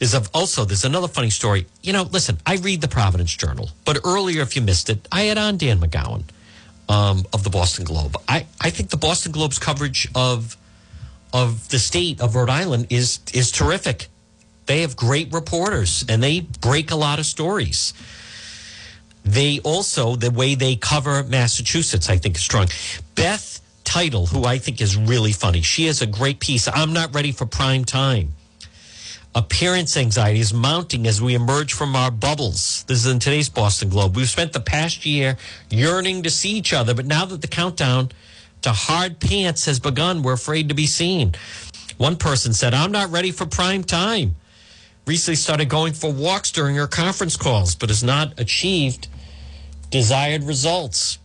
[0.00, 1.66] There's also there's another funny story.
[1.82, 5.24] You know, listen, I read the Providence Journal, but earlier, if you missed it, I
[5.24, 6.24] had on Dan McGowan
[6.88, 8.16] um, of the Boston Globe.
[8.26, 10.56] I, I think the Boston Globe's coverage of
[11.34, 14.08] of the state of Rhode Island is is terrific.
[14.64, 17.92] They have great reporters and they break a lot of stories.
[19.22, 22.68] They also the way they cover Massachusetts, I think, is strong.
[23.16, 26.68] Beth Teitell, who I think is really funny, she has a great piece.
[26.68, 28.32] I'm not ready for prime time
[29.34, 32.84] appearance anxiety is mounting as we emerge from our bubbles.
[32.88, 34.16] This is in today's Boston Globe.
[34.16, 35.36] We've spent the past year
[35.70, 38.10] yearning to see each other, but now that the countdown
[38.62, 41.34] to hard pants has begun, we're afraid to be seen.
[41.96, 44.36] One person said, I'm not ready for prime time.
[45.06, 49.08] Recently started going for walks during her conference calls, but has not achieved
[49.90, 51.18] desired results.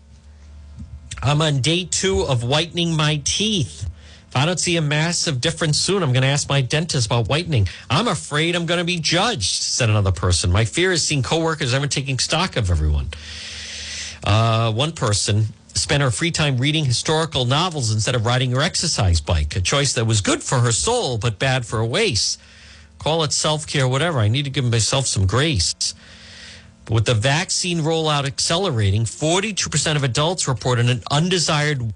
[1.22, 3.90] I'm on day two of whitening my teeth.
[4.36, 7.70] I don't see a massive difference soon, I'm going to ask my dentist about whitening.
[7.90, 10.52] I'm afraid I'm going to be judged, said another person.
[10.52, 13.08] My fear is seeing coworkers ever taking stock of everyone.
[14.26, 19.22] Uh, one person spent her free time reading historical novels instead of riding her exercise
[19.22, 22.40] bike, a choice that was good for her soul but bad for her waist.
[23.00, 24.20] Call it self care, whatever.
[24.20, 25.74] I need to give myself some grace.
[26.90, 31.94] with the vaccine rollout accelerating, 42% of adults reported an undesired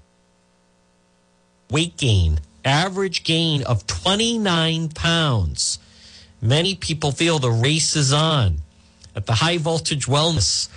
[1.70, 5.78] weight gain, average gain of 29 pounds.
[6.42, 8.58] Many people feel the race is on.
[9.14, 10.68] At the High Voltage Wellness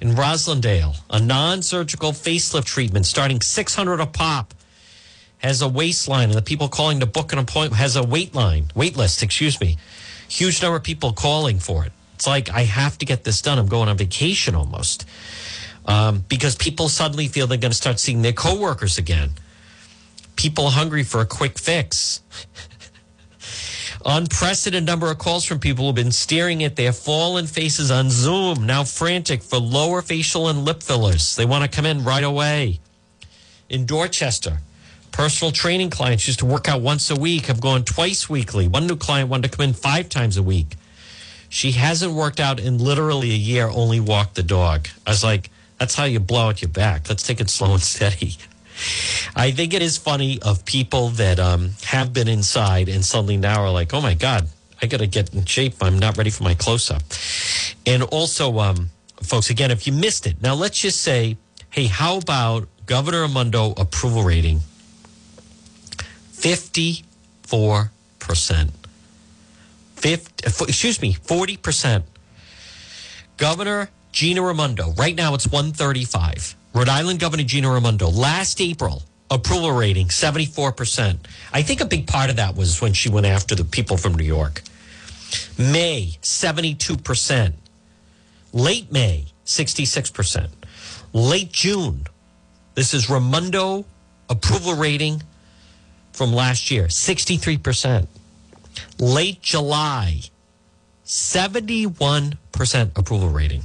[0.00, 4.54] in Roslindale, a non surgical facelift treatment starting 600 a pop
[5.38, 8.70] has a waistline, and the people calling to book an appointment has a wait line,
[8.74, 9.76] wait list, excuse me.
[10.28, 11.92] Huge number of people calling for it.
[12.14, 13.58] It's like, I have to get this done.
[13.58, 15.06] I'm going on vacation almost.
[15.86, 19.30] Um, because people suddenly feel they're going to start seeing their coworkers again
[20.40, 22.22] people hungry for a quick fix.
[24.06, 28.64] Unprecedented number of calls from people who've been staring at their fallen faces on Zoom,
[28.64, 31.36] now frantic for lower facial and lip fillers.
[31.36, 32.80] They want to come in right away.
[33.68, 34.60] In Dorchester,
[35.12, 38.66] personal training clients used to work out once a week, have gone twice weekly.
[38.66, 40.76] One new client wanted to come in five times a week.
[41.50, 44.88] She hasn't worked out in literally a year, only walked the dog.
[45.06, 47.10] I was like, that's how you blow out your back.
[47.10, 48.38] Let's take it slow and steady.
[49.34, 53.62] I think it is funny of people that um, have been inside and suddenly now
[53.62, 54.48] are like, oh my God,
[54.82, 55.74] I got to get in shape.
[55.82, 57.02] I'm not ready for my close up.
[57.86, 58.90] And also, um,
[59.22, 61.36] folks, again, if you missed it, now let's just say,
[61.70, 64.60] hey, how about Governor Raimondo approval rating?
[66.32, 68.70] 54%.
[69.96, 72.02] 50, excuse me, 40%.
[73.36, 76.56] Governor Gina Raimondo, right now it's 135.
[76.74, 81.18] Rhode Island Governor Gina Raimondo last April approval rating 74%.
[81.52, 84.14] I think a big part of that was when she went after the people from
[84.14, 84.62] New York.
[85.58, 87.52] May 72%.
[88.52, 90.48] Late May 66%.
[91.12, 92.06] Late June
[92.74, 93.84] this is Raimondo
[94.28, 95.22] approval rating
[96.12, 98.06] from last year, 63%.
[98.98, 100.20] Late July,
[101.04, 103.64] 71% approval rating.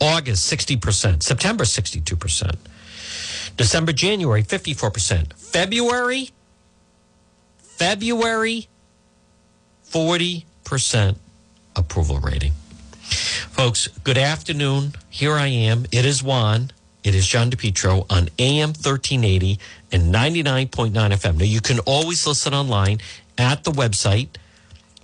[0.00, 1.22] August, 60%.
[1.22, 2.56] September, 62%.
[3.56, 5.32] December, January, 54%.
[5.34, 6.30] February,
[7.58, 8.68] February,
[9.90, 11.16] 40%
[11.76, 12.52] approval rating.
[13.02, 14.94] Folks, good afternoon.
[15.08, 15.84] Here I am.
[15.92, 16.70] It is Juan.
[17.02, 19.58] It is John DePetro on AM 1380
[19.92, 21.38] and 99.9 FM.
[21.38, 23.00] Now, you can always listen online
[23.38, 24.28] at the website,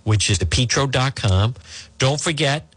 [0.05, 1.55] which is depetro.com.
[1.99, 2.73] Don't forget,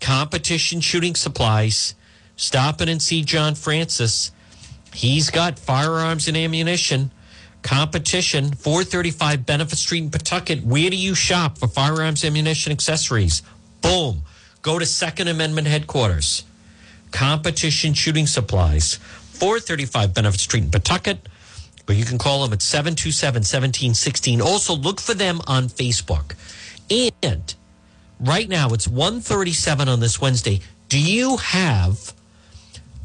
[0.00, 1.94] competition shooting supplies.
[2.36, 4.32] Stop in and see John Francis.
[4.92, 7.10] He's got firearms and ammunition.
[7.62, 10.64] Competition, 435 Benefit Street in Pawtucket.
[10.64, 13.42] Where do you shop for firearms, ammunition, accessories?
[13.80, 14.22] Boom.
[14.62, 16.44] Go to Second Amendment headquarters.
[17.10, 18.96] Competition Shooting Supplies,
[19.34, 21.28] 435 Benefit Street in Pawtucket.
[21.86, 24.40] But you can call them at 727 1716.
[24.40, 26.34] Also, look for them on Facebook.
[26.90, 27.54] And
[28.20, 30.60] right now, it's 137 on this Wednesday.
[30.88, 32.12] Do you have,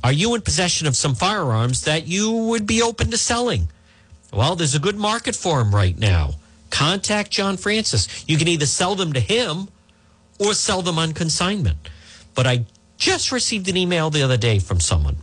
[0.03, 3.67] are you in possession of some firearms that you would be open to selling?
[4.31, 6.31] Well, there's a good market for them right now.
[6.69, 8.25] Contact John Francis.
[8.27, 9.69] You can either sell them to him
[10.39, 11.77] or sell them on consignment.
[12.35, 12.65] But I
[12.97, 15.17] just received an email the other day from someone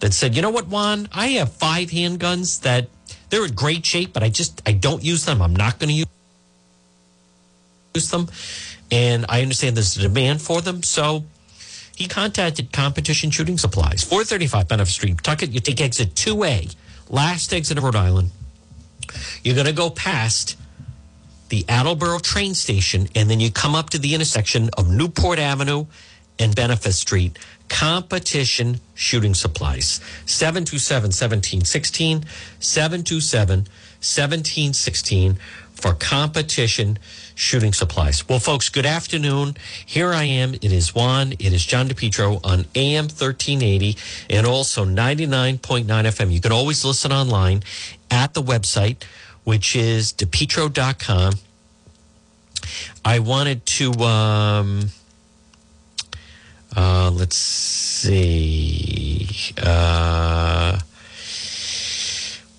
[0.00, 2.88] that said, you know what, Juan, I have five handguns that
[3.30, 5.40] they're in great shape, but I just I don't use them.
[5.40, 6.06] I'm not going to
[7.94, 8.28] use them.
[8.90, 10.82] And I understand there's a demand for them.
[10.82, 11.24] So
[11.96, 15.52] he contacted Competition Shooting Supplies, 435 Benefit Street, Pawtucket.
[15.52, 16.74] You take exit 2A,
[17.08, 18.30] last exit of Rhode Island.
[19.44, 20.56] You're going to go past
[21.50, 25.86] the Attleboro train station, and then you come up to the intersection of Newport Avenue
[26.38, 27.38] and Benefit Street.
[27.68, 30.00] Competition Shooting Supplies.
[30.26, 32.24] 727 1716,
[32.60, 35.38] 727 1716
[35.80, 36.98] for competition
[37.34, 38.28] shooting supplies.
[38.28, 39.56] Well, folks, good afternoon.
[39.86, 40.54] Here I am.
[40.54, 41.32] It is Juan.
[41.32, 43.96] It is John DePetro on AM 1380
[44.28, 46.30] and also 99.9 FM.
[46.30, 47.62] You can always listen online
[48.10, 49.04] at the website,
[49.44, 51.34] which is depetro.com.
[53.04, 54.90] I wanted to, um,
[56.76, 59.28] uh, let's see.
[59.56, 60.78] Uh,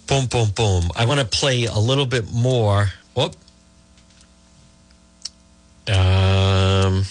[0.07, 0.89] boom, boom, boom.
[0.95, 2.91] I want to play a little bit more.
[3.13, 3.35] Whoop.
[5.87, 7.03] Um,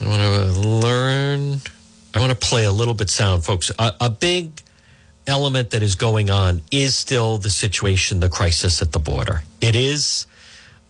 [0.00, 1.60] I want to learn.
[2.14, 3.70] I want to play a little bit sound, folks.
[3.78, 4.62] A, a big
[5.26, 9.42] element that is going on is still the situation, the crisis at the border.
[9.60, 10.26] It is,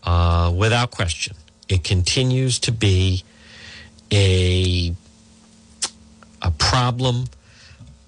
[0.02, 1.36] uh, without question,
[1.68, 3.24] it continues to be
[4.10, 4.94] a
[6.42, 7.26] a problem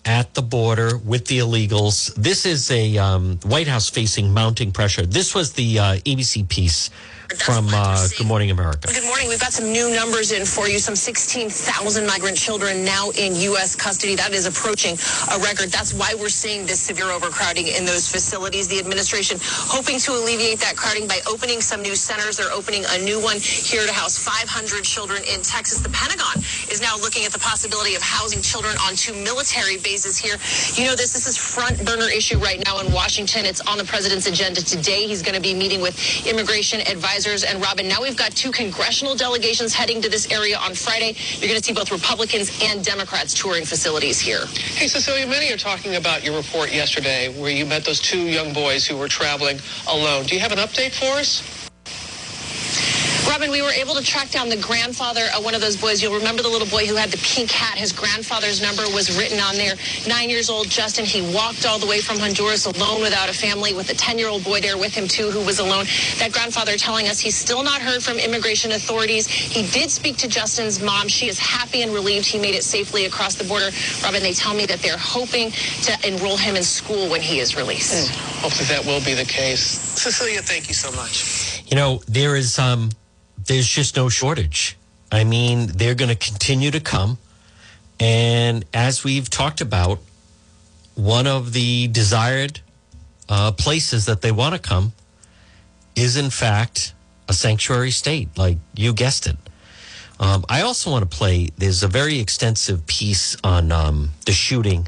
[0.04, 2.14] at the border with the illegals.
[2.14, 5.06] This is a um, White House facing mounting pressure.
[5.06, 6.90] This was the uh, ABC piece
[7.32, 8.88] from uh, Good Morning America.
[8.92, 9.28] Good morning.
[9.28, 10.78] We've got some new numbers in for you.
[10.78, 13.74] Some 16,000 migrant children now in U.S.
[13.74, 14.14] custody.
[14.14, 14.96] That is approaching
[15.32, 15.70] a record.
[15.70, 18.68] That's why we're seeing this severe overcrowding in those facilities.
[18.68, 22.37] The administration hoping to alleviate that crowding by opening some new centers.
[22.37, 25.80] They're opening a new one here to house 500 children in Texas.
[25.80, 30.18] The Pentagon is now looking at the possibility of housing children on two military bases
[30.18, 30.37] here.
[30.76, 31.12] You know this.
[31.14, 33.46] This is front burner issue right now in Washington.
[33.46, 35.06] It's on the president's agenda today.
[35.06, 37.44] He's going to be meeting with immigration advisors advisors.
[37.44, 41.14] And Robin, now we've got two congressional delegations heading to this area on Friday.
[41.38, 44.46] You're going to see both Republicans and Democrats touring facilities here.
[44.46, 48.53] Hey, Cecilia, many are talking about your report yesterday where you met those two young
[48.53, 50.24] boys who were traveling alone.
[50.27, 51.63] Do you have an update for us?
[53.35, 56.01] Robin, we were able to track down the grandfather of one of those boys.
[56.01, 57.77] You'll remember the little boy who had the pink hat.
[57.77, 59.75] His grandfather's number was written on there.
[60.07, 61.05] Nine years old, Justin.
[61.05, 64.29] He walked all the way from Honduras alone without a family with a 10 year
[64.29, 65.87] old boy there with him, too, who was alone.
[66.18, 69.27] That grandfather telling us he's still not heard from immigration authorities.
[69.27, 71.09] He did speak to Justin's mom.
[71.09, 73.70] She is happy and relieved he made it safely across the border.
[74.05, 77.57] Robin, they tell me that they're hoping to enroll him in school when he is
[77.57, 78.12] released.
[78.12, 79.61] Mm, hopefully that will be the case.
[80.01, 81.64] Cecilia, thank you so much.
[81.66, 82.91] You know, there is um
[83.47, 84.76] there's just no shortage.
[85.12, 87.18] I mean, they're going to continue to come.
[88.01, 90.01] And as we've talked about,
[90.95, 92.61] one of the desired
[93.28, 94.92] uh, places that they want to come
[95.95, 96.95] is, in fact,
[97.28, 99.36] a sanctuary state, like you guessed it.
[100.20, 104.86] Um, I also want to play, there's a very extensive piece on um, the shooting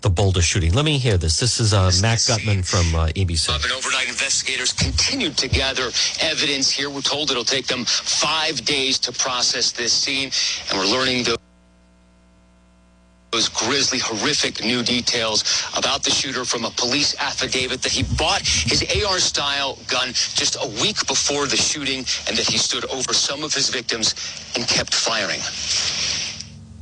[0.00, 0.72] the Boulder shooting.
[0.72, 1.40] Let me hear this.
[1.40, 3.48] This is uh, Matt Gutman from uh, ABC.
[3.50, 5.90] Uh, overnight investigators continued to gather
[6.20, 6.90] evidence here.
[6.90, 10.30] We're told it'll take them five days to process this scene,
[10.70, 11.38] and we're learning the
[13.30, 15.44] those grisly, horrific new details
[15.76, 20.56] about the shooter from a police affidavit that he bought his AR style gun just
[20.56, 24.14] a week before the shooting and that he stood over some of his victims
[24.56, 25.40] and kept firing.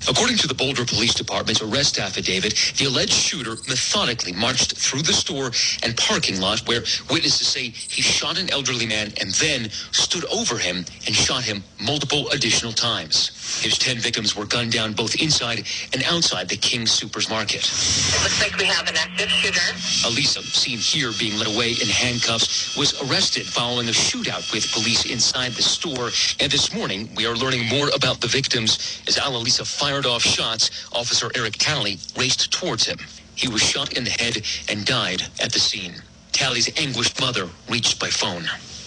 [0.08, 5.12] According to the Boulder Police Department's arrest affidavit, the alleged shooter methodically marched through the
[5.12, 5.50] store
[5.82, 10.58] and parking lot where witnesses say he shot an elderly man and then stood over
[10.58, 13.30] him and shot him multiple additional times.
[13.62, 17.64] His 10 victims were gunned down both inside and outside the King Soopers Market.
[17.66, 19.60] It looks like we have an active shooter.
[20.06, 25.06] Alissa, seen here being led away in handcuffs, was arrested following a shootout with police
[25.06, 26.10] inside the store.
[26.40, 30.88] And this morning, we are learning more about the victims as Alalisa fired off shots.
[30.92, 32.98] Officer Eric Talley raced towards him.
[33.36, 35.94] He was shot in the head and died at the scene.
[36.32, 38.44] Talley's anguished mother reached by phone.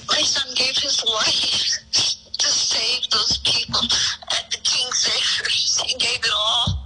[0.07, 1.79] My son gave his life
[2.37, 3.81] to save those people
[4.31, 5.81] at the King Soopers.
[5.81, 6.85] He gave it all.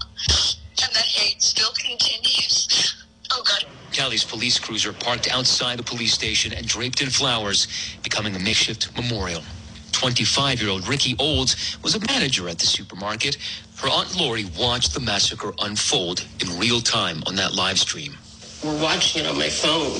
[0.81, 3.03] And the hate still continues.
[3.31, 3.65] Oh, God.
[3.91, 7.67] Talley's police cruiser parked outside the police station and draped in flowers,
[8.03, 9.43] becoming a makeshift memorial.
[9.91, 13.37] 25 year old Rikki Olds was a manager at the supermarket.
[13.83, 18.15] Her Aunt Lori watched the massacre unfold in real time on that live stream.
[18.63, 19.99] We're watching it on my phone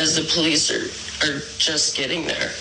[0.00, 0.86] as the police are,
[1.26, 2.52] are just getting there.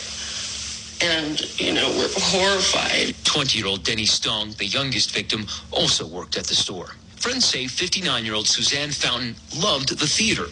[1.03, 3.13] And, you know, we're horrified.
[3.23, 6.95] 20 year old Denny Stong, the youngest victim, also worked at the store.
[7.17, 10.47] Friends say 59 year old Suzanne Fountain loved the theater.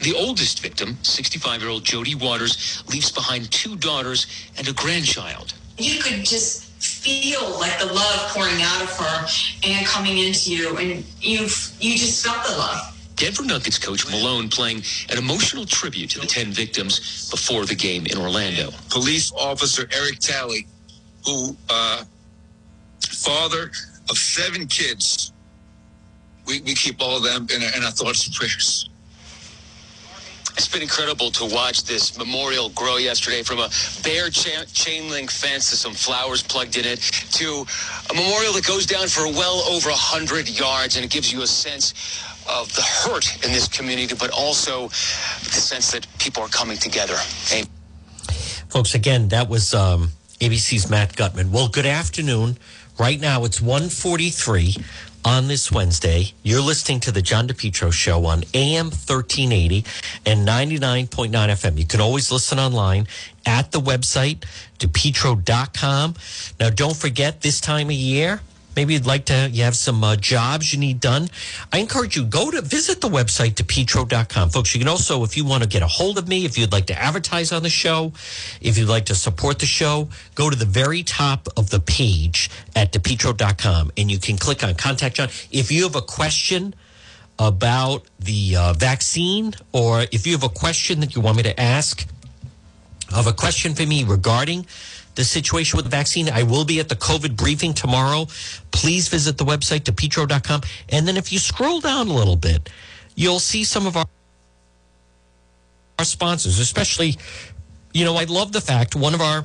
[0.00, 5.54] The oldest victim, 65 year old Jody Waters, leaves behind two daughters and a grandchild.
[5.76, 9.26] you could just feel like the love pouring out of her
[9.64, 11.40] and coming into you and you
[11.80, 16.26] you just felt the love Denver Nuggets coach Malone playing an emotional tribute to the
[16.26, 18.70] 10 victims before the game in Orlando.
[18.90, 20.68] police officer Eric Talley,
[21.26, 22.04] who uh,
[23.00, 23.72] father
[24.08, 25.32] of seven kids.
[26.46, 28.88] We, we keep all of them in our, in our thoughts and prayers.
[30.58, 33.70] It's been incredible to watch this memorial grow yesterday from a
[34.02, 37.64] bare cha- chain link fence to some flowers plugged in it to
[38.10, 41.46] a memorial that goes down for well over 100 yards and it gives you a
[41.46, 41.94] sense
[42.48, 47.14] of the hurt in this community, but also the sense that people are coming together.
[47.46, 47.62] Hey,
[48.68, 51.52] Folks, again, that was um, ABC's Matt Gutman.
[51.52, 52.58] Well, good afternoon.
[52.98, 54.74] Right now, it's 143
[55.24, 56.32] on this Wednesday.
[56.42, 59.84] You're listening to the John DePetro Show on AM 1380
[60.26, 61.78] and 99.9 FM.
[61.78, 63.06] You can always listen online
[63.46, 64.44] at the website,
[64.78, 66.14] depetro.com.
[66.60, 68.40] Now, don't forget this time of year,
[68.78, 71.28] maybe you'd like to you have some uh, jobs you need done.
[71.72, 75.44] I encourage you go to visit the website depetro.com folks you can also if you
[75.44, 78.12] want to get a hold of me if you'd like to advertise on the show
[78.60, 82.50] if you'd like to support the show go to the very top of the page
[82.76, 85.28] at depetro.com and you can click on contact john.
[85.50, 86.72] If you have a question
[87.36, 91.60] about the uh, vaccine or if you have a question that you want me to
[91.60, 92.06] ask
[93.12, 94.66] of a question for me regarding
[95.18, 96.30] the situation with the vaccine.
[96.30, 98.28] I will be at the COVID briefing tomorrow.
[98.70, 100.62] Please visit the website, depetro.com.
[100.90, 102.70] And then if you scroll down a little bit,
[103.16, 104.06] you'll see some of our,
[105.98, 107.16] our sponsors, especially,
[107.92, 109.44] you know, I love the fact one of our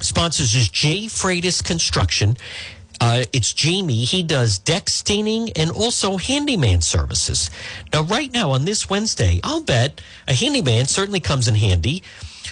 [0.00, 1.08] sponsors is J.
[1.08, 2.38] Freitas Construction.
[3.02, 4.04] Uh, it's Jamie.
[4.04, 7.50] He does deck staining and also handyman services.
[7.92, 12.02] Now, right now on this Wednesday, I'll bet a handyman certainly comes in handy.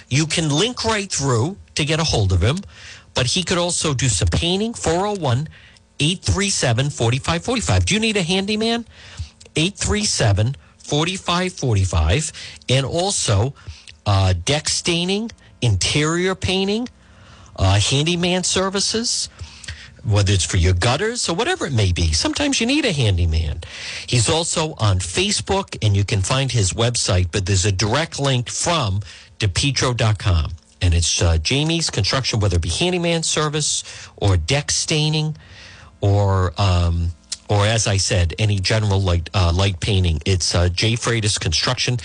[0.09, 2.57] You can link right through to get a hold of him,
[3.13, 4.73] but he could also do some painting.
[4.73, 5.49] 401
[5.99, 7.85] 837 4545.
[7.85, 8.85] Do you need a handyman?
[9.55, 12.31] 837 4545.
[12.69, 13.53] And also
[14.05, 15.31] uh, deck staining,
[15.61, 16.87] interior painting,
[17.57, 19.29] uh, handyman services
[20.07, 22.13] whether it's for your gutters or whatever it may be.
[22.13, 23.61] Sometimes you need a handyman.
[24.07, 28.49] He's also on Facebook and you can find his website, but there's a direct link
[28.49, 29.01] from
[29.39, 30.51] depetro.com.
[30.81, 33.83] And it's uh, Jamie's construction, whether it be handyman service
[34.15, 35.35] or deck staining
[36.01, 37.09] or, um,
[37.49, 40.21] or as I said, any general light, uh, light painting.
[40.25, 40.93] It's uh, J.
[40.93, 41.97] Freitas Construction,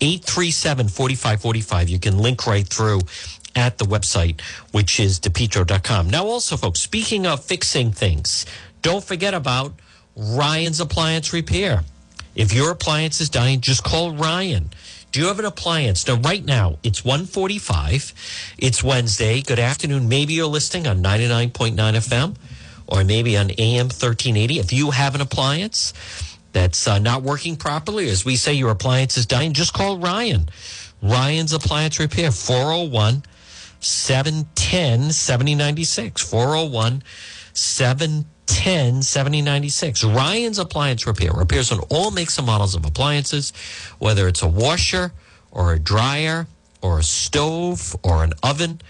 [0.00, 1.88] 837 4545.
[1.88, 3.00] You can link right through
[3.56, 4.40] at the website,
[4.72, 6.10] which is depetro.com.
[6.10, 8.46] Now, also, folks, speaking of fixing things,
[8.82, 9.72] don't forget about
[10.16, 11.82] Ryan's Appliance Repair.
[12.34, 14.70] If your appliance is dying, just call Ryan.
[15.10, 16.06] Do you have an appliance?
[16.06, 18.54] Now, right now, it's 145.
[18.58, 19.40] It's Wednesday.
[19.40, 20.08] Good afternoon.
[20.08, 22.36] Maybe you're listening on 99.9 FM
[22.86, 24.58] or maybe on AM 1380.
[24.58, 25.94] If you have an appliance
[26.52, 30.50] that's uh, not working properly, as we say, your appliance is dying, just call Ryan.
[31.00, 33.22] Ryan's Appliance Repair, 401
[33.80, 36.22] 710 7096.
[36.22, 37.02] 401
[37.54, 40.04] 710 10 7096.
[40.04, 43.52] Ryan's Appliance Repair repairs on all makes and models of appliances,
[43.98, 45.12] whether it's a washer
[45.52, 46.46] or a dryer
[46.82, 48.80] or a stove or an oven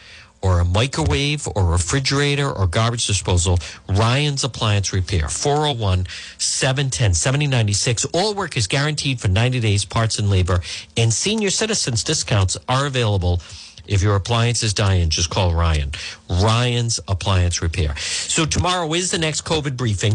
[0.40, 3.58] or a microwave or refrigerator or garbage disposal.
[3.88, 6.06] Ryan's Appliance Repair 401
[6.38, 8.04] 710 7096.
[8.14, 10.60] All work is guaranteed for 90 days, parts and labor,
[10.96, 13.40] and senior citizens discounts are available.
[13.88, 15.92] If your appliance is dying, just call Ryan.
[16.28, 17.96] Ryan's Appliance Repair.
[17.96, 20.14] So tomorrow is the next COVID briefing.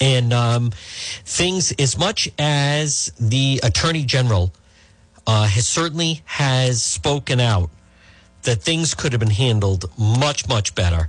[0.00, 0.70] And um,
[1.24, 4.52] things, as much as the Attorney General
[5.26, 7.70] uh, has certainly has spoken out
[8.42, 11.08] that things could have been handled much, much better,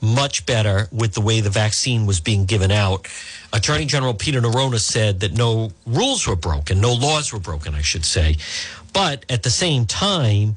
[0.00, 3.06] much better with the way the vaccine was being given out.
[3.52, 7.82] Attorney General Peter Neronha said that no rules were broken, no laws were broken, I
[7.82, 8.36] should say.
[8.92, 10.56] But at the same time,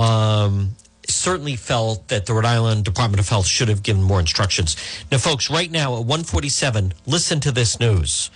[0.00, 0.70] um,
[1.06, 4.76] certainly felt that the Rhode Island Department of Health should have given more instructions.
[5.12, 8.30] Now, folks, right now at 147, listen to this news.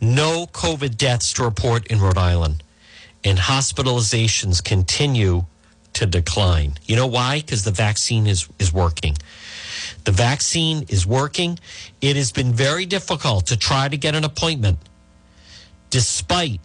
[0.00, 2.62] No COVID deaths to report in Rhode Island,
[3.24, 5.46] and hospitalizations continue
[5.94, 6.74] to decline.
[6.84, 7.40] You know why?
[7.40, 9.16] Because the vaccine is, is working.
[10.04, 11.58] The vaccine is working.
[12.00, 14.78] It has been very difficult to try to get an appointment
[15.90, 16.60] despite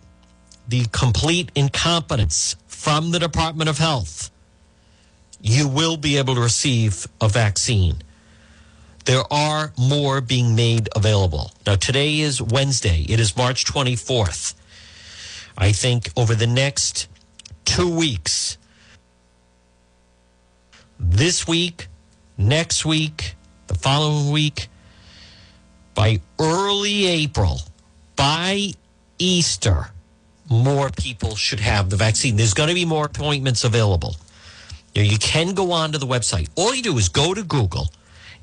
[0.68, 4.32] the complete incompetence from the Department of Health.
[5.40, 8.02] You will be able to receive a vaccine.
[9.06, 11.52] There are more being made available.
[11.68, 14.56] Now, today is Wednesday, it is March 24th.
[15.56, 17.08] I think over the next
[17.66, 18.58] two weeks,
[21.00, 21.88] this week,
[22.36, 23.36] next week,
[23.68, 24.70] the following week,
[25.94, 27.60] by early April,
[28.16, 28.72] by
[29.20, 29.91] Easter,
[30.52, 32.36] more people should have the vaccine.
[32.36, 34.16] There's going to be more appointments available.
[34.94, 36.50] You, can go onto the website.
[36.58, 37.88] All you do is go to Google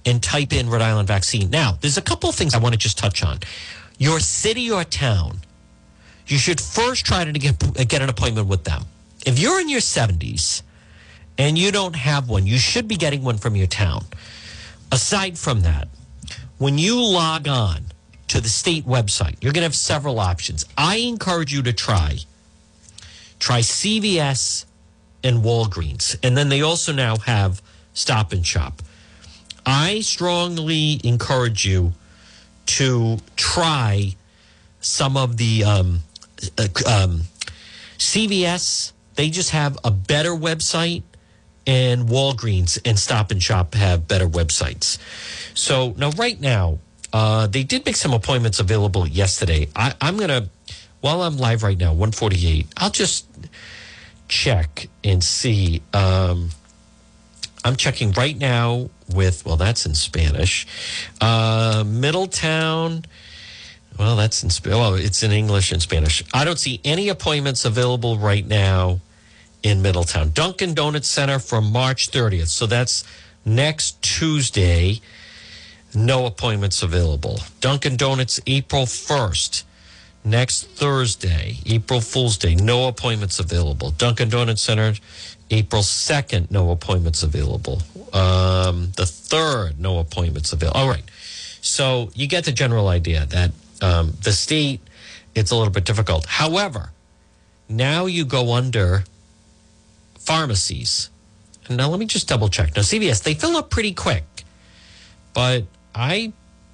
[0.06, 1.50] and type in Rhode Island vaccine.
[1.50, 3.40] Now, there's a couple of things I want to just touch on.
[3.98, 5.40] Your city or town,
[6.26, 8.84] you should first try to get, get an appointment with them.
[9.26, 10.62] If you're in your 70s
[11.36, 14.04] and you don't have one, you should be getting one from your town.
[14.90, 15.88] Aside from that,
[16.56, 17.84] when you log on
[18.28, 20.64] to the state website, you're going to have several options.
[20.76, 22.18] I encourage you to try
[23.38, 24.64] try CVS
[25.22, 27.62] and Walgreens, and then they also now have
[27.94, 28.82] Stop and Shop.
[29.66, 31.92] I strongly encourage you
[32.66, 34.14] to try
[34.80, 36.00] some of the um,
[36.56, 37.22] uh, um,
[37.98, 38.92] CVS.
[39.14, 41.02] They just have a better website,
[41.66, 44.98] and Walgreens and Stop and Shop have better websites.
[45.54, 46.78] So now, right now,
[47.12, 49.68] uh, they did make some appointments available yesterday.
[49.74, 50.48] I, I'm going to,
[51.00, 53.26] while I'm live right now, 148, I'll just
[54.28, 55.82] check and see.
[55.92, 56.50] Um,
[57.64, 60.66] I'm checking right now with, well, that's in Spanish.
[61.20, 63.04] Uh, Middletown.
[63.98, 66.22] Well, that's in, well, it's in English and Spanish.
[66.32, 69.00] I don't see any appointments available right now
[69.62, 70.30] in Middletown.
[70.30, 72.48] Dunkin' Donuts Center from March 30th.
[72.48, 73.04] So that's
[73.44, 75.00] next Tuesday.
[75.94, 77.40] No appointments available.
[77.60, 79.64] Dunkin' Donuts April 1st.
[80.24, 83.92] Next Thursday, April Fool's Day, no appointments available.
[83.92, 84.94] Dunkin' Donuts Center,
[85.50, 87.80] April 2nd, no appointments available.
[88.12, 90.80] Um, the 3rd, no appointments available.
[90.80, 91.04] All right.
[91.60, 94.80] So you get the general idea that um, the state,
[95.34, 96.26] it's a little bit difficult.
[96.26, 96.90] However,
[97.68, 99.04] now you go under
[100.18, 101.10] pharmacies.
[101.70, 102.74] Now let me just double check.
[102.76, 104.24] Now, CVS, they fill up pretty quick,
[105.34, 105.64] but
[105.98, 106.32] I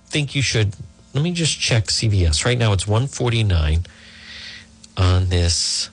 [0.08, 0.76] think you should.
[1.14, 2.44] Let me just check CVS.
[2.44, 3.86] Right now it's 149
[4.98, 5.88] on this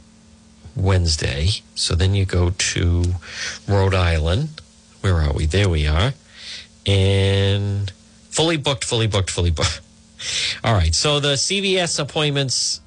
[0.76, 1.48] Wednesday.
[1.74, 3.04] So then you go to
[3.68, 4.60] Rhode Island.
[5.00, 5.46] Where are we?
[5.46, 6.14] There we are.
[6.86, 7.90] And
[8.30, 9.80] fully booked, fully booked, fully booked.
[10.64, 10.94] All right.
[10.94, 12.82] So the CVS appointments,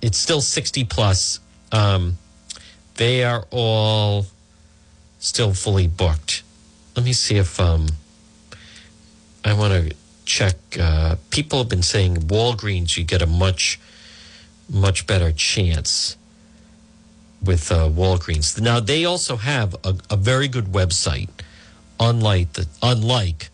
[0.00, 1.40] it's still 60 plus.
[1.72, 2.16] Um,
[2.96, 4.26] they are all
[5.18, 6.42] still fully booked.
[6.96, 7.88] Let me see if um,
[9.44, 10.56] I want to check.
[10.80, 13.78] Uh, people have been saying Walgreens, you get a much,
[14.70, 16.16] much better chance
[17.42, 18.58] with uh, Walgreens.
[18.60, 21.28] Now they also have a, a very good website,
[22.00, 23.50] unlike the unlike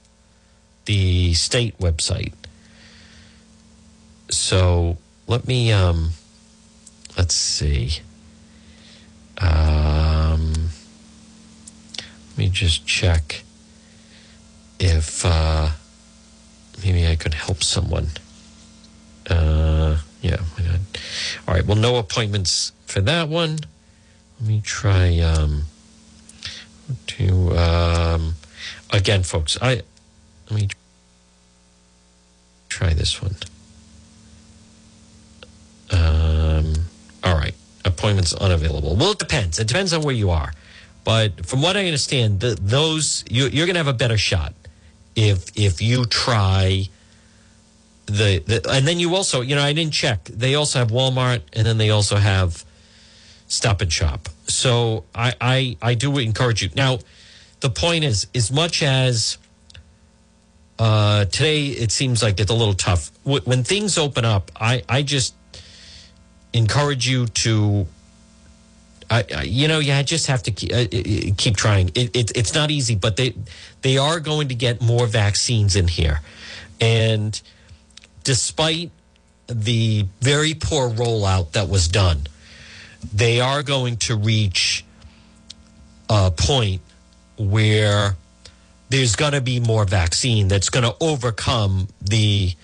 [0.85, 2.35] the state website.
[4.31, 6.11] So let me um,
[7.17, 8.01] let's see.
[9.39, 10.53] Um,
[12.29, 13.43] let me just check
[14.79, 15.71] if uh,
[16.83, 18.09] maybe I could help someone.
[19.29, 20.39] Uh, yeah?
[21.47, 21.65] All right.
[21.65, 23.59] Well, no appointments for that one.
[24.41, 25.65] Let me try um,
[27.09, 28.35] to um,
[28.91, 29.59] again, folks.
[29.61, 29.83] I
[30.51, 30.69] let me
[32.69, 33.37] try this one.
[35.91, 36.75] Um,
[37.23, 37.55] all right,
[37.85, 38.97] appointments unavailable.
[38.97, 39.59] Well, it depends.
[39.59, 40.53] It depends on where you are,
[41.05, 44.55] but from what I understand, the, those you, you're going to have a better shot
[45.17, 46.89] if if you try
[48.07, 50.25] the, the and then you also you know I didn't check.
[50.25, 52.65] They also have Walmart, and then they also have
[53.49, 54.29] Stop and Shop.
[54.47, 56.99] So I I, I do encourage you now.
[57.61, 59.37] The point is, as much as
[60.81, 63.11] uh, today it seems like it's a little tough.
[63.23, 65.35] When things open up, I, I just
[66.55, 67.87] encourage you to,
[69.11, 71.89] I, I, you know, you just have to keep, uh, uh, keep trying.
[71.97, 73.35] It, it, it's not easy, but they
[73.83, 76.21] they are going to get more vaccines in here,
[76.81, 77.41] and
[78.23, 78.93] despite
[79.49, 82.23] the very poor rollout that was done,
[83.13, 84.85] they are going to reach
[86.09, 86.81] a point
[87.37, 88.17] where
[88.91, 92.55] there's going to be more vaccine that's going to overcome the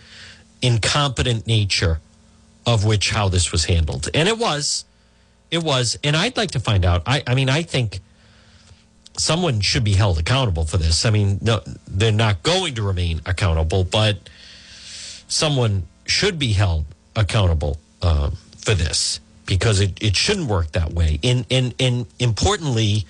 [0.63, 2.01] incompetent nature
[2.67, 4.09] of which how this was handled.
[4.15, 4.85] And it was.
[5.51, 5.99] It was.
[6.03, 7.03] And I'd like to find out.
[7.07, 8.01] I, I mean, I think
[9.17, 11.05] someone should be held accountable for this.
[11.05, 14.29] I mean, no, they're not going to remain accountable, but
[15.29, 16.85] someone should be held
[17.15, 21.19] accountable um, for this because it, it shouldn't work that way.
[21.23, 23.07] And, and, and importantly,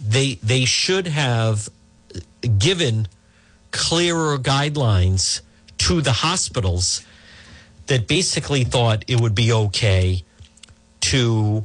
[0.00, 1.68] they they should have
[2.58, 3.08] given
[3.70, 5.40] clearer guidelines
[5.78, 7.04] to the hospitals
[7.86, 10.24] that basically thought it would be okay
[11.12, 11.64] to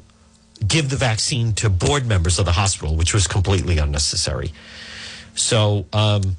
[0.68, 4.52] give the vaccine to board members of the hospital, which was completely unnecessary.
[5.34, 6.36] So, um,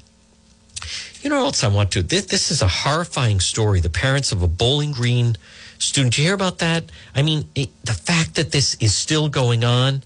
[1.21, 2.03] you know what else I want to?
[2.03, 3.81] This, this is a horrifying story.
[3.81, 5.35] The parents of a Bowling Green
[5.79, 6.17] student.
[6.17, 6.85] You hear about that?
[7.13, 10.03] I mean, it, the fact that this is still going on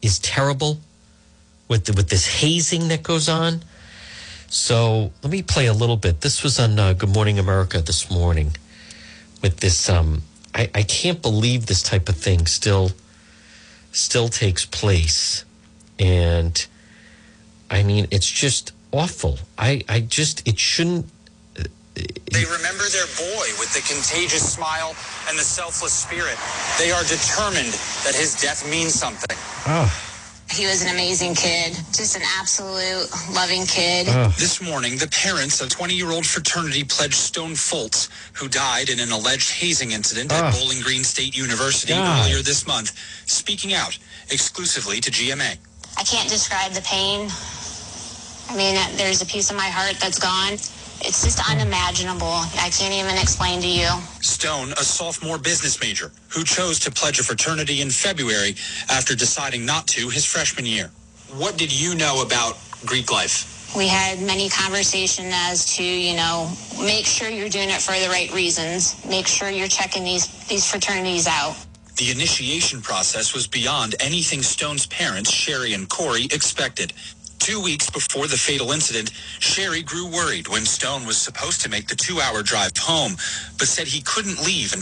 [0.00, 0.78] is terrible
[1.68, 3.62] with the, with this hazing that goes on.
[4.48, 6.22] So let me play a little bit.
[6.22, 8.56] This was on uh, Good Morning America this morning
[9.42, 9.90] with this.
[9.90, 10.22] Um,
[10.54, 12.90] I, I can't believe this type of thing still
[13.92, 15.44] still takes place,
[15.98, 16.66] and
[17.70, 19.38] I mean it's just awful.
[19.56, 21.06] I I just it shouldn't.
[21.58, 24.94] Uh, they remember their boy with the contagious smile
[25.28, 26.36] and the selfless spirit.
[26.78, 27.74] They are determined
[28.04, 29.36] that his death means something.
[29.66, 30.07] Oh.
[30.50, 34.06] He was an amazing kid, just an absolute loving kid.
[34.38, 38.98] This morning, the parents of 20 year old fraternity pledge Stone Foltz, who died in
[38.98, 42.24] an alleged hazing incident at Bowling Green State University God.
[42.26, 42.92] earlier this month,
[43.28, 43.96] speaking out
[44.30, 45.58] exclusively to GMA.
[45.96, 47.28] I can't describe the pain.
[48.50, 50.56] I mean, there's a piece of my heart that's gone.
[51.00, 52.26] It's just unimaginable.
[52.58, 53.88] I can't even explain to you.
[54.20, 58.56] Stone, a sophomore business major, who chose to pledge a fraternity in February
[58.90, 60.90] after deciding not to his freshman year.
[61.36, 63.74] What did you know about Greek life?
[63.76, 68.08] We had many conversations as to, you know, make sure you're doing it for the
[68.08, 69.04] right reasons.
[69.04, 71.54] Make sure you're checking these these fraternities out.
[71.96, 76.92] The initiation process was beyond anything Stone's parents, Sherry and Corey, expected.
[77.38, 81.88] Two weeks before the fatal incident, Sherry grew worried when Stone was supposed to make
[81.88, 83.12] the two-hour drive home,
[83.58, 84.74] but said he couldn't leave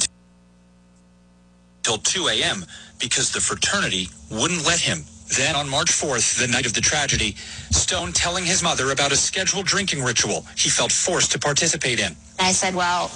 [1.83, 2.65] until 2 a.m.
[2.99, 5.05] because the fraternity wouldn't let him.
[5.37, 7.37] Then on March 4th, the night of the tragedy,
[7.71, 12.17] Stone telling his mother about a scheduled drinking ritual he felt forced to participate in.
[12.39, 13.09] I said, well,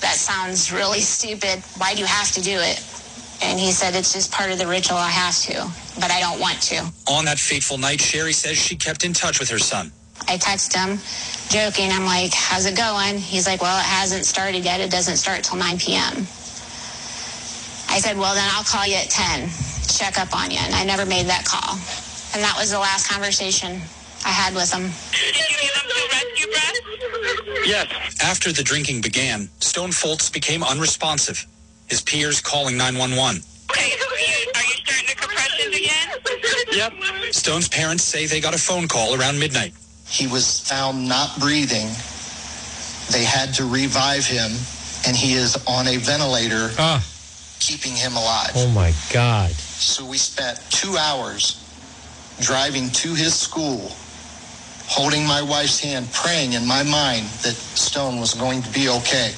[0.00, 1.62] that sounds really stupid.
[1.78, 2.82] Why do you have to do it?
[3.42, 4.96] And he said, it's just part of the ritual.
[4.96, 5.70] I have to,
[6.00, 6.90] but I don't want to.
[7.08, 9.92] On that fateful night, Sherry says she kept in touch with her son.
[10.28, 10.98] I text him,
[11.50, 11.90] joking.
[11.92, 13.18] I'm like, how's it going?
[13.18, 14.80] He's like, well, it hasn't started yet.
[14.80, 16.26] It doesn't start till 9 p.m.
[17.88, 19.48] I said, well, then I'll call you at 10,
[19.86, 20.58] check up on you.
[20.58, 21.76] And I never made that call.
[22.34, 23.80] And that was the last conversation
[24.24, 24.90] I had with him.
[27.64, 27.86] Yes.
[28.22, 31.46] After the drinking began, Stone Foltz became unresponsive.
[31.88, 33.42] His peers calling 911.
[33.70, 36.08] Okay, are you starting the compressions again?
[36.72, 37.32] Yep.
[37.32, 39.72] Stone's parents say they got a phone call around midnight.
[40.08, 41.88] He was found not breathing.
[43.10, 44.50] They had to revive him,
[45.06, 47.04] and he is on a ventilator, ah.
[47.60, 48.52] keeping him alive.
[48.56, 49.50] Oh my God.
[49.52, 51.62] So we spent two hours
[52.40, 53.92] driving to his school,
[54.88, 59.32] holding my wife's hand, praying in my mind that Stone was going to be okay.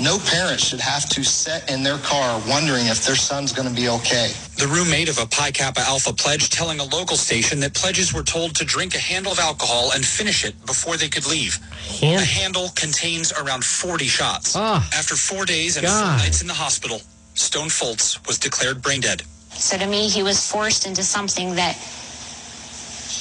[0.00, 3.74] No parent should have to sit in their car wondering if their son's going to
[3.74, 4.30] be okay.
[4.56, 8.22] The roommate of a Pi Kappa Alpha pledge telling a local station that pledges were
[8.22, 11.58] told to drink a handle of alcohol and finish it before they could leave.
[12.02, 14.54] A handle contains around 40 shots.
[14.56, 14.88] Ah.
[14.94, 17.00] After four days and four nights in the hospital,
[17.34, 19.22] Stone Foltz was declared brain dead.
[19.50, 21.74] So to me, he was forced into something that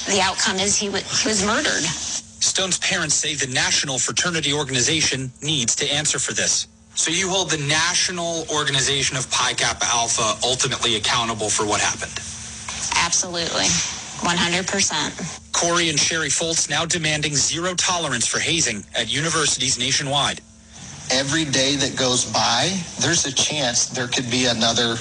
[0.05, 1.83] the outcome is he, w- he was murdered.
[2.39, 6.67] Stone's parents say the National Fraternity Organization needs to answer for this.
[6.95, 12.13] So you hold the national organization of Pi Kappa Alpha ultimately accountable for what happened?
[12.97, 13.65] Absolutely.
[14.25, 15.53] 100%.
[15.53, 20.41] Corey and Sherry Foltz now demanding zero tolerance for hazing at universities nationwide.
[21.11, 24.97] Every day that goes by, there's a chance there could be another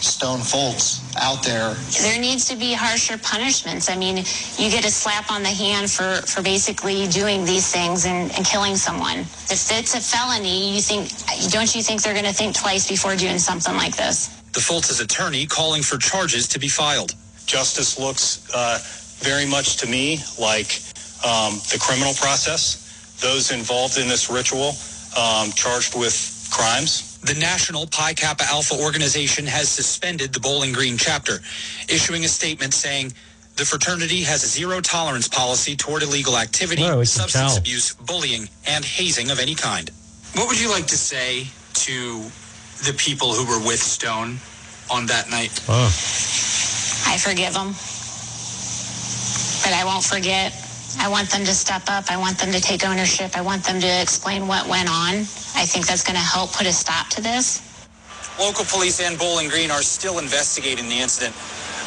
[0.00, 1.74] Stone Foltz out there.
[2.02, 3.88] There needs to be harsher punishments.
[3.88, 4.18] I mean,
[4.58, 8.44] you get a slap on the hand for, for basically doing these things and, and
[8.44, 9.20] killing someone.
[9.20, 11.10] If it's a felony, you think,
[11.50, 14.28] don't you think they're going to think twice before doing something like this?
[14.52, 17.14] The Foltz's attorney calling for charges to be filed.
[17.46, 18.78] Justice looks uh,
[19.18, 20.80] very much to me like
[21.24, 22.82] um, the criminal process.
[23.20, 24.74] Those involved in this ritual
[25.16, 27.05] um, charged with crimes.
[27.26, 31.40] The National Pi Kappa Alpha organization has suspended the Bowling Green chapter,
[31.88, 33.14] issuing a statement saying
[33.56, 37.58] the fraternity has a zero tolerance policy toward illegal activity, substance tell.
[37.58, 39.90] abuse, bullying, and hazing of any kind.
[40.34, 41.48] What would you like to say
[41.82, 42.30] to
[42.86, 44.38] the people who were with Stone
[44.88, 45.50] on that night?
[45.68, 45.86] Oh.
[47.10, 47.74] I forgive them.
[49.66, 50.54] But I won't forget.
[51.00, 52.08] I want them to step up.
[52.08, 53.36] I want them to take ownership.
[53.36, 55.26] I want them to explain what went on.
[55.56, 57.62] I think that's going to help put a stop to this.
[58.38, 61.34] Local police and Bowling Green are still investigating the incident.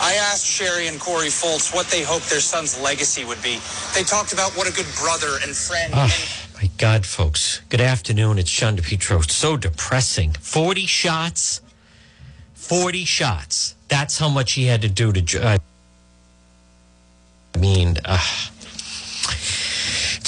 [0.01, 3.59] I asked Sherry and Corey Foltz what they hoped their son's legacy would be.
[3.93, 6.09] They talked about what a good brother and friend Oh,
[6.55, 7.61] my God, folks.
[7.69, 8.39] Good afternoon.
[8.39, 9.23] It's John DePetro.
[9.23, 10.31] It's so depressing.
[10.33, 11.61] 40 shots.
[12.55, 13.75] 40 shots.
[13.87, 15.45] That's how much he had to do to.
[15.45, 15.57] Uh,
[17.55, 18.17] I mean, uh,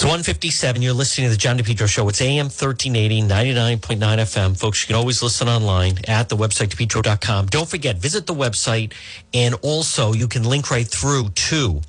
[0.01, 0.81] it's 157.
[0.81, 2.09] You're listening to the John DePetro Show.
[2.09, 4.57] It's AM 1380, 99.9 FM.
[4.57, 7.45] Folks, you can always listen online at the website, DePetro.com.
[7.45, 8.93] Don't forget, visit the website,
[9.31, 11.81] and also you can link right through to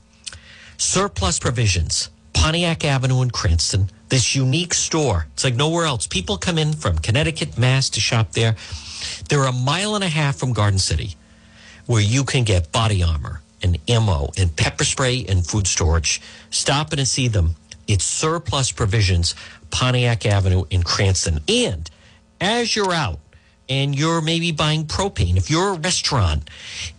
[0.77, 3.89] Surplus Provisions, Pontiac Avenue in Cranston.
[4.11, 5.27] This unique store.
[5.33, 6.07] It's like nowhere else.
[6.07, 8.57] People come in from Connecticut, Mass to shop there.
[9.31, 11.15] They're a mile and a half from Garden City,
[11.87, 16.21] where you can get body armor and ammo and pepper spray and food storage.
[16.51, 17.55] Stop in and see them.
[17.89, 19.35] It's Surplus Provisions,
[19.71, 21.41] Pontiac Avenue in Cranston.
[21.49, 21.91] And
[22.41, 23.19] as you're out
[23.69, 26.49] and you're maybe buying propane, if you're a restaurant,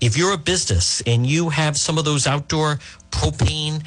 [0.02, 2.80] if you're a business and you have some of those outdoor
[3.12, 3.84] propane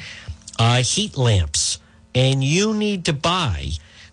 [0.59, 1.79] uh, heat lamps
[2.15, 3.69] and you need to buy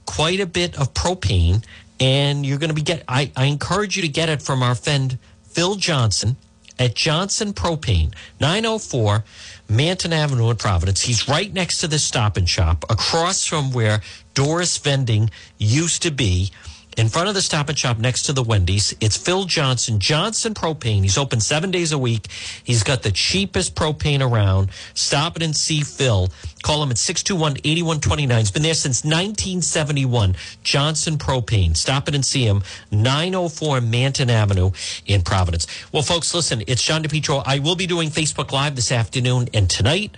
[0.07, 1.64] quite a bit of propane
[2.01, 4.74] and you're going to be get I, I encourage you to get it from our
[4.74, 6.37] friend Phil Johnson
[6.78, 9.24] at Johnson Propane 904
[9.68, 11.02] Manton Avenue in Providence.
[11.02, 14.02] He's right next to the stop and shop across from where
[14.34, 16.50] Doris Vending used to be.
[16.97, 20.55] In front of the stop and shop next to the Wendy's, it's Phil Johnson, Johnson
[20.55, 21.03] Propane.
[21.03, 22.28] He's open seven days a week.
[22.62, 24.70] He's got the cheapest propane around.
[24.95, 26.28] Stop it and see Phil.
[26.62, 28.38] Call him at 621 8129.
[28.38, 30.36] He's been there since 1971.
[30.62, 31.76] Johnson Propane.
[31.76, 32.62] Stop it and see him.
[32.92, 34.70] 904 Manton Avenue
[35.07, 35.66] in Providence.
[35.90, 37.42] Well, folks, listen, it's John DePetro.
[37.45, 40.16] I will be doing Facebook Live this afternoon and tonight.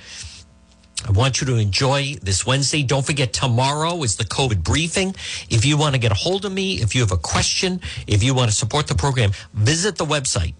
[1.06, 2.82] I want you to enjoy this Wednesday.
[2.82, 5.14] Don't forget, tomorrow is the COVID briefing.
[5.48, 8.24] If you want to get a hold of me, if you have a question, if
[8.24, 10.54] you want to support the program, visit the website,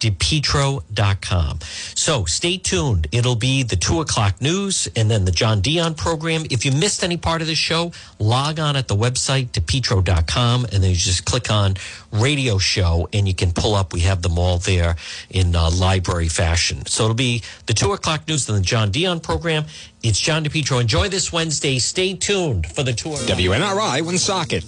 [0.00, 1.58] depetro.com.
[1.94, 3.06] So stay tuned.
[3.12, 6.44] It'll be the two o'clock news and then the John Dion program.
[6.50, 10.82] If you missed any part of the show, log on at the website, depetro.com, and
[10.82, 11.76] then you just click on
[12.10, 13.92] radio show and you can pull up.
[13.92, 14.96] We have them all there
[15.28, 16.86] in uh, library fashion.
[16.86, 19.66] So it'll be the two o'clock news and the John Dion program.
[20.02, 20.80] It's John DePetro.
[20.80, 21.78] Enjoy this Wednesday.
[21.78, 23.38] Stay tuned for the two o'clock.
[23.38, 24.64] WNRI Woonsocket.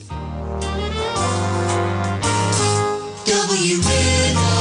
[3.25, 4.52] WNRI.